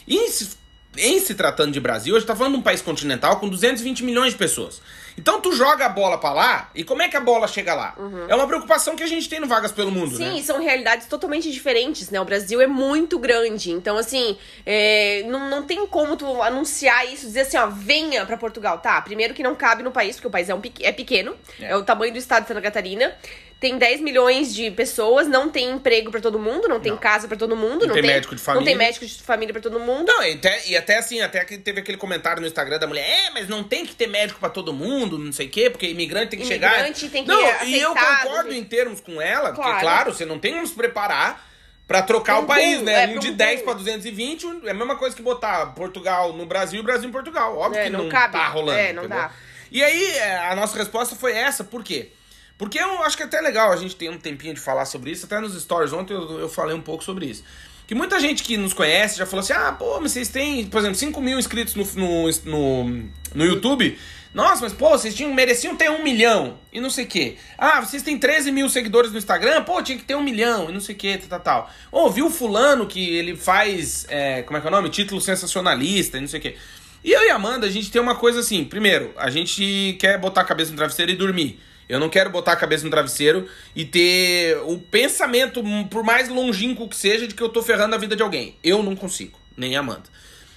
[0.07, 0.51] E em se,
[0.97, 4.03] em se tratando de Brasil, a gente tá falando de um país continental com 220
[4.03, 4.83] milhões de pessoas.
[5.19, 7.95] Então, tu joga a bola pra lá, e como é que a bola chega lá?
[8.29, 10.43] É uma preocupação que a gente tem no Vagas pelo Mundo, Sim, né?
[10.43, 12.21] são realidades totalmente diferentes, né?
[12.21, 17.27] O Brasil é muito grande, então assim, é, não, não tem como tu anunciar isso,
[17.27, 18.79] dizer assim, ó, venha pra Portugal.
[18.79, 21.73] Tá, primeiro que não cabe no país, porque o país é, um, é pequeno, É.
[21.73, 21.77] é.
[21.77, 23.15] o tamanho do estado de Santa Catarina.
[23.61, 26.99] Tem 10 milhões de pessoas, não tem emprego pra todo mundo, não tem Não.
[26.99, 28.77] casa pra todo mundo, Não tem médico de Não tem família.
[28.77, 30.05] médico de família pra todo mundo.
[30.09, 33.07] Não, e até, e até assim, até que teve aquele comentário no Instagram da mulher,
[33.09, 35.87] é, mas não tem que ter médico pra todo mundo, não sei o quê, porque
[35.89, 36.73] imigrante tem que chegar.
[36.75, 39.81] Imigrante tem que Não, e eu concordo em termos com ela, porque, Claro.
[39.81, 41.49] claro, você não tem como se preparar
[41.87, 43.05] pra trocar Um o país, boom, né?
[43.05, 43.65] é, um pra de um 10 boom.
[43.67, 47.57] pra 220 é a mesma coisa que botar Portugal no Brasil e Brasil em Portugal.
[47.59, 48.33] Óbvio É, que não, não cabe.
[48.33, 48.79] tá rolando.
[48.79, 49.19] É, não entendeu?
[49.25, 49.31] dá.
[49.71, 52.11] E aí, é, a nossa resposta foi essa, por quê?
[52.59, 55.11] Porque eu acho que é até legal a gente ter um tempinho de falar sobre
[55.11, 57.43] isso, até nos stories ontem eu, eu falei um pouco sobre isso.
[57.87, 60.79] Que muita gente que nos conhece já falou assim: ah, pô, mas vocês têm, por
[60.79, 63.99] exemplo, 5 mil inscritos no, no, no, no YouTube.
[64.35, 67.37] Nossa, mas pô, vocês tinham, mereciam ter um milhão e não sei o quê.
[67.59, 70.73] Ah, vocês têm 13 mil seguidores no Instagram, pô, tinha que ter um milhão e
[70.73, 71.71] não sei o quê, tal, tal.
[71.91, 74.89] Ou viu fulano que ele faz, é, como é que é o nome?
[74.89, 76.57] Título sensacionalista e não sei o quê.
[77.05, 80.19] E eu e a Amanda, a gente tem uma coisa assim: primeiro, a gente quer
[80.19, 81.61] botar a cabeça no travesseiro e dormir.
[81.89, 86.29] Eu não quero botar a cabeça no travesseiro e ter o pensamento, hum, por mais
[86.29, 88.57] longínquo que seja, de que eu tô ferrando a vida de alguém.
[88.63, 90.05] Eu não consigo, nem a Amanda.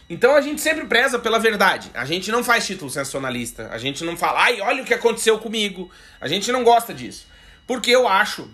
[0.10, 1.90] Então a gente sempre preza pela verdade.
[1.94, 3.70] A gente não faz título sensacionalista.
[3.72, 5.90] A gente não fala, ai, olha o que aconteceu comigo.
[6.22, 7.28] A gente não gosta disso.
[7.66, 8.48] Porque eu acho,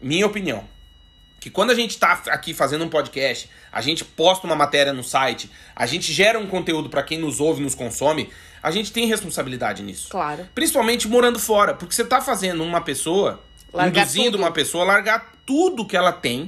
[0.00, 0.64] minha opinião,
[1.40, 5.04] que quando a gente tá aqui fazendo um podcast, a gente posta uma matéria no
[5.04, 8.30] site, a gente gera um conteúdo pra quem nos ouve, nos consome,
[8.60, 10.08] a gente tem responsabilidade nisso.
[10.08, 10.48] Claro.
[10.52, 13.40] Principalmente morando fora, porque você tá fazendo uma pessoa,
[13.72, 14.40] Largar induzindo tudo.
[14.40, 16.46] uma pessoa a largar tudo que ela tem,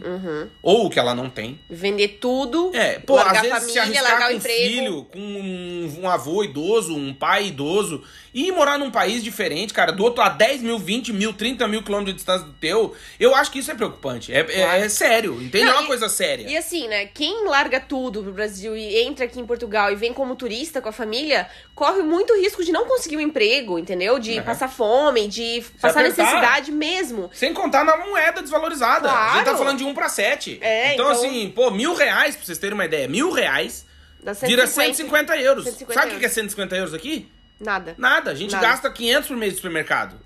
[0.62, 1.58] ou o que ela não tem.
[1.70, 4.38] Vender tudo, É, pô, largar às vezes a se família, arriscar largar com o um
[4.38, 4.68] emprego.
[4.68, 9.90] filho, com um, um avô idoso, um pai idoso, e morar num país diferente, cara,
[9.90, 13.34] do outro a 10 mil, 20 mil, 30 mil quilômetros de distância do teu, eu
[13.34, 14.32] acho que isso é preocupante.
[14.34, 14.82] É, é- Claro.
[14.84, 15.64] é sério, entende?
[15.64, 16.46] Não, é uma e- coisa séria.
[16.46, 17.06] E assim, né?
[17.06, 20.90] Quem larga tudo pro Brasil e entra aqui em Portugal e vem como turista com
[20.90, 24.18] a família, corre muito risco de não conseguir um emprego, entendeu?
[24.18, 24.42] De É.
[24.42, 26.22] passar fome, de passar apertar.
[26.22, 27.30] necessidade mesmo.
[27.32, 28.89] Sem contar na moeda desvalorizada.
[28.96, 29.58] A gente tá Claro.
[29.58, 30.58] falando de 1 pra 7.
[30.60, 33.86] É, então, então- assim, pô, mil reais, pra vocês terem uma ideia, mil reais
[34.22, 34.94] Dá vira 150.
[34.94, 35.64] 150 euros.
[35.64, 37.30] 150 Sabe o que é 150 euros aqui?
[37.60, 37.94] Nada.
[37.98, 38.30] Nada.
[38.30, 38.66] A gente Nada.
[38.66, 40.16] gasta 500 por mês de supermercado.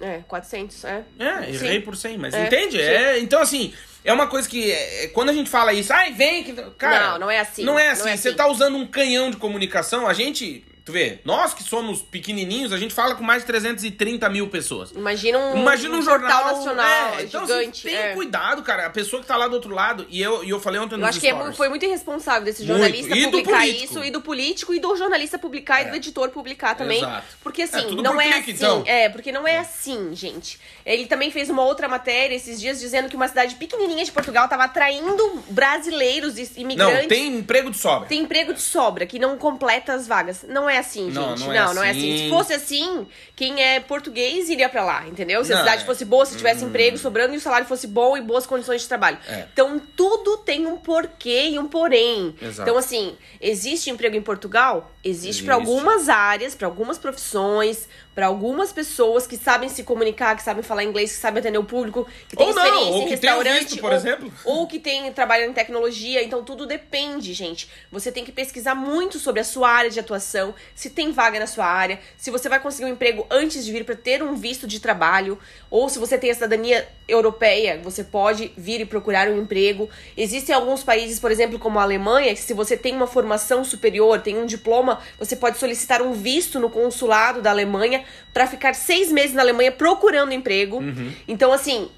[0.00, 1.02] É, 400, é.
[1.18, 1.80] É, errei Sim.
[1.80, 2.76] por 100, mas É, entende?
[2.76, 2.82] sim.
[2.84, 6.12] É, então, assim, é uma coisa que é, é, quando a gente fala isso, ai,
[6.12, 6.52] vem que.
[6.78, 7.64] Cara, Não, não é assim.
[7.64, 8.08] Não é Não assim.
[8.10, 8.36] é Você assim.
[8.36, 10.64] tá usando um canhão de comunicação, a gente.
[10.88, 14.90] Tu vê, nós que somos pequenininhos, a gente fala com mais de 330 mil pessoas.
[14.92, 17.86] Imagina um, Imagina um, portal jornal nacional é, então, gigante.
[17.86, 18.14] Assim, tem é.
[18.14, 18.86] cuidado, cara.
[18.86, 20.98] A pessoa que tá lá do outro lado, e eu, e eu falei ontem Eu
[21.00, 21.58] nos acho que é stories.
[21.58, 22.78] foi muito irresponsável desse Muito.
[22.78, 25.90] jornalista do publicar isso, e do político, e do jornalista publicar, e É.
[25.90, 27.02] do editor publicar também.
[27.02, 27.36] Exato.
[27.42, 28.50] Porque É, assim, não por é clique, assim.
[28.52, 28.82] então.
[28.86, 30.58] É, porque não é assim, gente.
[30.86, 34.48] Ele também fez uma outra matéria esses dias dizendo que uma cidade pequenininha de Portugal
[34.48, 37.08] tava atraindo brasileiros e Não, imigrantes.
[37.08, 38.08] tem emprego de sobra.
[38.08, 40.46] Tem emprego de sobra, que não completa as vagas.
[40.48, 41.40] Não é é assim, Não, gente.
[41.40, 42.14] não Não, é não é, assim.
[42.14, 42.24] assim.
[42.24, 43.06] Se fosse assim,
[43.36, 45.44] quem é português iria pra lá, entendeu?
[45.44, 45.84] Se a cidade é.
[45.84, 48.88] fosse boa, se tivesse emprego sobrando e o salário fosse bom e boas condições de
[48.88, 49.18] trabalho.
[49.28, 49.46] É.
[49.52, 52.34] Então, tudo tem um porquê e um porém.
[52.40, 52.62] Exato.
[52.62, 54.90] Então, assim, existe emprego em Portugal?
[55.08, 55.50] Existe Existe.
[55.50, 60.82] algumas áreas, pra algumas profissões, pra algumas pessoas que sabem se comunicar, que sabem falar
[60.84, 63.60] inglês, que sabem atender o público, que tem Ou não, experiência ou em que restaurante,
[63.64, 64.32] visto, por ou- exemplo.
[64.44, 67.68] ou que tem trabalha em tecnologia, então tudo depende, gente.
[67.92, 71.46] Você tem que pesquisar muito sobre a sua área de atuação, se tem vaga na
[71.46, 74.66] sua área, se você vai conseguir um emprego antes de vir para ter um visto
[74.66, 75.38] de trabalho,
[75.70, 79.88] ou se você tem a cidadania europeia, você pode vir e procurar um emprego.
[80.16, 84.20] Existem alguns países, por exemplo, como a Alemanha, que se você tem uma formação superior,
[84.20, 89.10] tem um diploma, você pode solicitar um visto no consulado da Alemanha para ficar seis
[89.12, 90.78] meses na Alemanha procurando emprego.
[90.78, 91.12] Uhum.
[91.26, 91.88] Então, assim,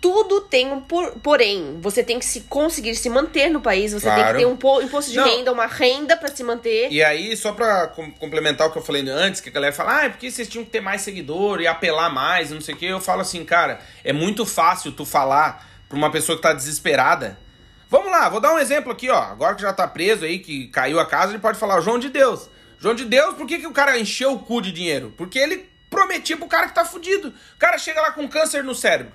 [0.00, 1.78] tudo tem um por, porém.
[1.80, 4.32] Você tem que se conseguir se manter no país, você tem Claro.
[4.36, 5.24] que ter um po- imposto de Não.
[5.24, 6.90] renda, uma renda pra se manter.
[6.90, 9.98] E aí, só pra com- complementar o que eu falei antes, que a galera fala,
[10.00, 12.78] ah, é porque vocês tinham que ter mais seguidor e apelar mais não sei o
[12.78, 16.52] que, eu falo assim, cara, é muito fácil tu falar pra uma pessoa que tá
[16.52, 17.38] desesperada.
[17.92, 19.22] Vamos lá, vou dar um exemplo aqui, ó.
[19.22, 22.08] Agora que já tá preso aí, que caiu a casa, ele pode falar, João de
[22.08, 22.48] Deus.
[22.78, 25.12] João de Deus, por que, que o cara encheu o cu de dinheiro?
[25.14, 27.28] Porque ele prometia pro cara que tá fudido.
[27.28, 29.12] O cara chega lá com câncer no cérebro.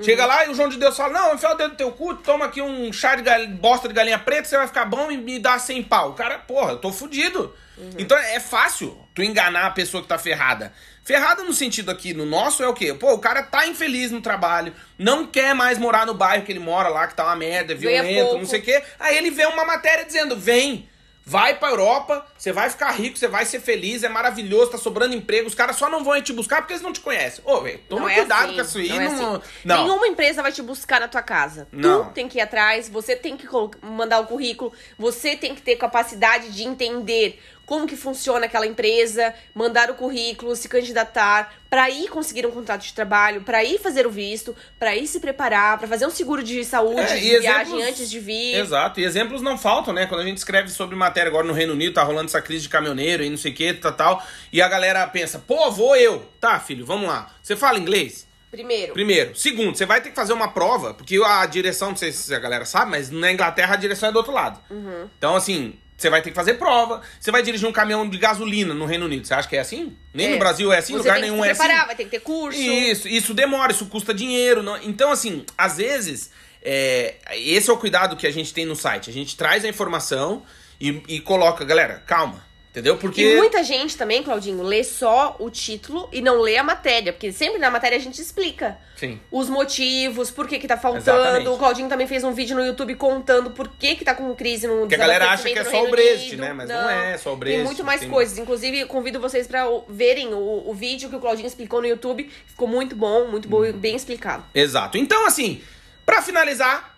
[0.00, 2.14] Chega lá e o João de Deus fala: Não, enfia o dedo no teu cu,
[2.14, 5.38] toma aqui um chá de bosta de galinha preta, você vai ficar bom e me
[5.38, 6.12] dá 100 pau.
[6.12, 7.54] O cara, porra, eu tô fudido.
[7.98, 10.72] Então é fácil tu enganar a pessoa que tá ferrada.
[11.04, 12.94] Ferrada no sentido aqui, no nosso é o quê?
[12.94, 16.58] Pô, o cara tá infeliz no trabalho, não quer mais morar no bairro que ele
[16.60, 18.82] mora lá, que tá uma merda, é violento, não sei o quê.
[18.98, 20.88] Aí ele vê uma matéria dizendo: Vem.
[21.26, 25.14] Vai pra Europa, você vai ficar rico, você vai ser feliz, é maravilhoso, tá sobrando
[25.14, 27.42] emprego, os caras só não vão te buscar porque eles não te conhecem.
[27.46, 28.88] Ô, velho, toma Não é cuidado assim, com isso aí.
[28.90, 29.42] não é não- assim.
[29.64, 29.84] não.
[29.84, 31.66] Nenhuma empresa vai te buscar na tua casa.
[31.72, 32.04] Não.
[32.04, 33.46] Tu tem que ir atrás, você tem que
[33.80, 39.34] mandar o currículo, você tem que ter capacidade de entender como que funciona aquela empresa,
[39.54, 44.06] mandar o currículo, se candidatar, pra ir conseguir um contrato de trabalho, pra ir fazer
[44.06, 47.38] o visto, pra ir se preparar, pra fazer um seguro de saúde, É, de e
[47.40, 48.54] viagem exemplos- antes de vir.
[48.56, 50.06] Exato, e exemplos não faltam, né?
[50.06, 52.68] Quando a gente escreve sobre matéria agora no Reino Unido, tá rolando essa crise de
[52.68, 56.20] caminhoneiro e não sei o que, tal, tal, e a galera pensa, pô, vou eu.
[56.40, 57.30] Tá, filho, vamos lá.
[57.42, 58.26] Você fala inglês?
[58.50, 58.92] Primeiro.
[58.92, 59.34] Primeiro.
[59.34, 62.38] Segundo, você vai ter que fazer uma prova, porque a direção, não sei se a
[62.38, 64.60] galera sabe, mas na Inglaterra a direção é do outro lado.
[64.70, 65.08] Uhum.
[65.18, 67.00] Então, assim, você vai ter que fazer prova.
[67.20, 69.26] Você vai dirigir um caminhão de gasolina no Reino Unido.
[69.26, 69.96] Você acha que é assim?
[70.12, 70.30] Nem É.
[70.30, 71.60] no Brasil é assim, você lugar nenhum é assim.
[71.60, 72.58] preparar, vai ter que ter curso.
[72.58, 74.62] Isso, isso demora, isso custa dinheiro.
[74.62, 76.30] não- Então, assim, às vezes,
[76.62, 79.08] é, esse é o cuidado que a gente tem no site.
[79.08, 80.42] A gente traz a informação
[80.80, 82.44] e, e coloca, galera, calma,
[82.74, 82.96] entendeu?
[82.96, 83.22] Porque.
[83.22, 87.30] E muita gente também, Claudinho, lê só o título e não lê a matéria, porque
[87.30, 89.20] sempre na matéria a gente explica Sim.
[89.30, 91.20] os motivos, por que que tá faltando.
[91.20, 91.48] Exatamente.
[91.48, 94.66] O Claudinho também fez um vídeo no YouTube contando por que que tá com crise
[94.66, 96.40] no Porque a galera acha que é só o Brest, Unido.
[96.40, 96.52] né?
[96.52, 98.36] Mas não é só o Brest, Tem muito mais tem- coisas.
[98.38, 102.28] Inclusive, convido vocês pra o- verem o, o vídeo que o Claudinho explicou no YouTube.
[102.46, 103.78] Ficou muito bom, muito bom, e Uhum.
[103.78, 104.44] bem explicado.
[104.54, 104.98] Exato.
[104.98, 105.62] Então, assim,
[106.04, 106.93] pra finalizar,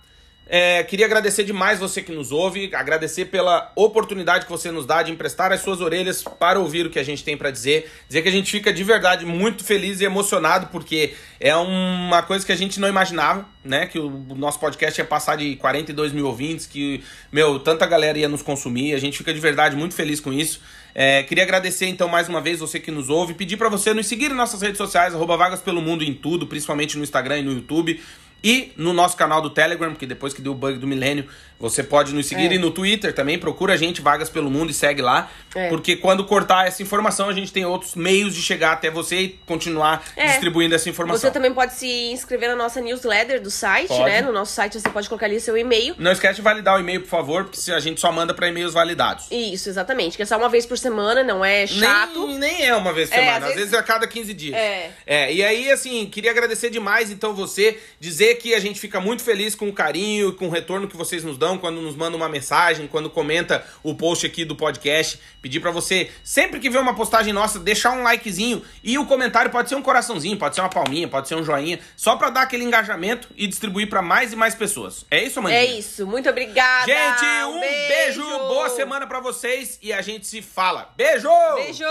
[0.49, 5.03] é, queria agradecer demais você que nos ouve, agradecer pela oportunidade que você nos dá
[5.03, 7.90] de emprestar as suas orelhas para ouvir o que a gente tem pra dizer.
[8.07, 12.47] Dizer que a gente fica de verdade muito feliz e emocionado, porque é uma coisa
[12.47, 13.86] que a gente não imaginava, né?
[13.86, 18.28] Que o nosso podcast ia passar de 42 mil ouvintes, que, meu, tanta galera ia
[18.28, 18.94] nos consumir.
[18.94, 20.61] A gente fica de verdade muito feliz com isso.
[20.94, 24.07] É, queria agradecer então mais uma vez você que nos ouve, pedir pra você nos
[24.07, 27.42] seguir em nossas redes sociais, arroba Vagas Pelo Mundo em tudo, principalmente no Instagram e
[27.42, 28.01] no YouTube.
[28.45, 31.26] E no nosso canal do Telegram, que depois que deu o bug do milênio,
[31.59, 32.51] você pode nos seguir.
[32.51, 32.55] É.
[32.55, 35.30] E no Twitter também, procura a gente, Vagas Pelo Mundo, e segue lá.
[35.55, 35.68] É.
[35.68, 39.28] Porque quando cortar essa informação, a gente tem outros meios de chegar até você e
[39.47, 40.26] continuar É.
[40.26, 41.18] distribuindo essa informação.
[41.20, 44.05] Você também pode se inscrever na nossa newsletter do site, Pode.
[44.05, 44.20] né?
[44.20, 45.95] No nosso site você pode colocar ali seu e-mail.
[45.99, 48.49] Não esquece de validar o e-mail, por favor, porque se a gente só manda pra
[48.49, 49.26] e-mails validados.
[49.30, 50.14] Isso, exatamente.
[50.16, 52.26] Que é só uma vez por semana, não é chato.
[52.28, 53.61] Nem, nem é uma vez por É, semana, às às vezes...
[53.70, 54.55] vezes- é a cada 15 dias.
[54.55, 54.91] É.
[55.07, 59.22] É, e aí, assim, queria agradecer demais, então, você, dizer que a gente fica muito
[59.22, 62.16] feliz com o carinho e com o retorno que vocês nos dão quando nos mandam
[62.18, 65.20] uma mensagem, quando comenta o post aqui do podcast.
[65.41, 69.51] Pedir pra você, sempre que vê uma postagem nossa, deixar um likezinho e o comentário
[69.51, 72.43] pode ser um coraçãozinho, pode ser uma palminha, pode ser um joinha, só pra dar
[72.43, 75.05] aquele engajamento e distribuir pra mais e mais pessoas.
[75.11, 75.61] É isso, Amandinha?
[75.61, 76.07] É isso.
[76.07, 76.87] Muito obrigada.
[76.87, 78.22] Gente, um beijo.
[78.22, 80.93] boa semana pra vocês e a gente se fala.
[80.97, 81.29] Beijo!
[81.57, 81.85] Beijo!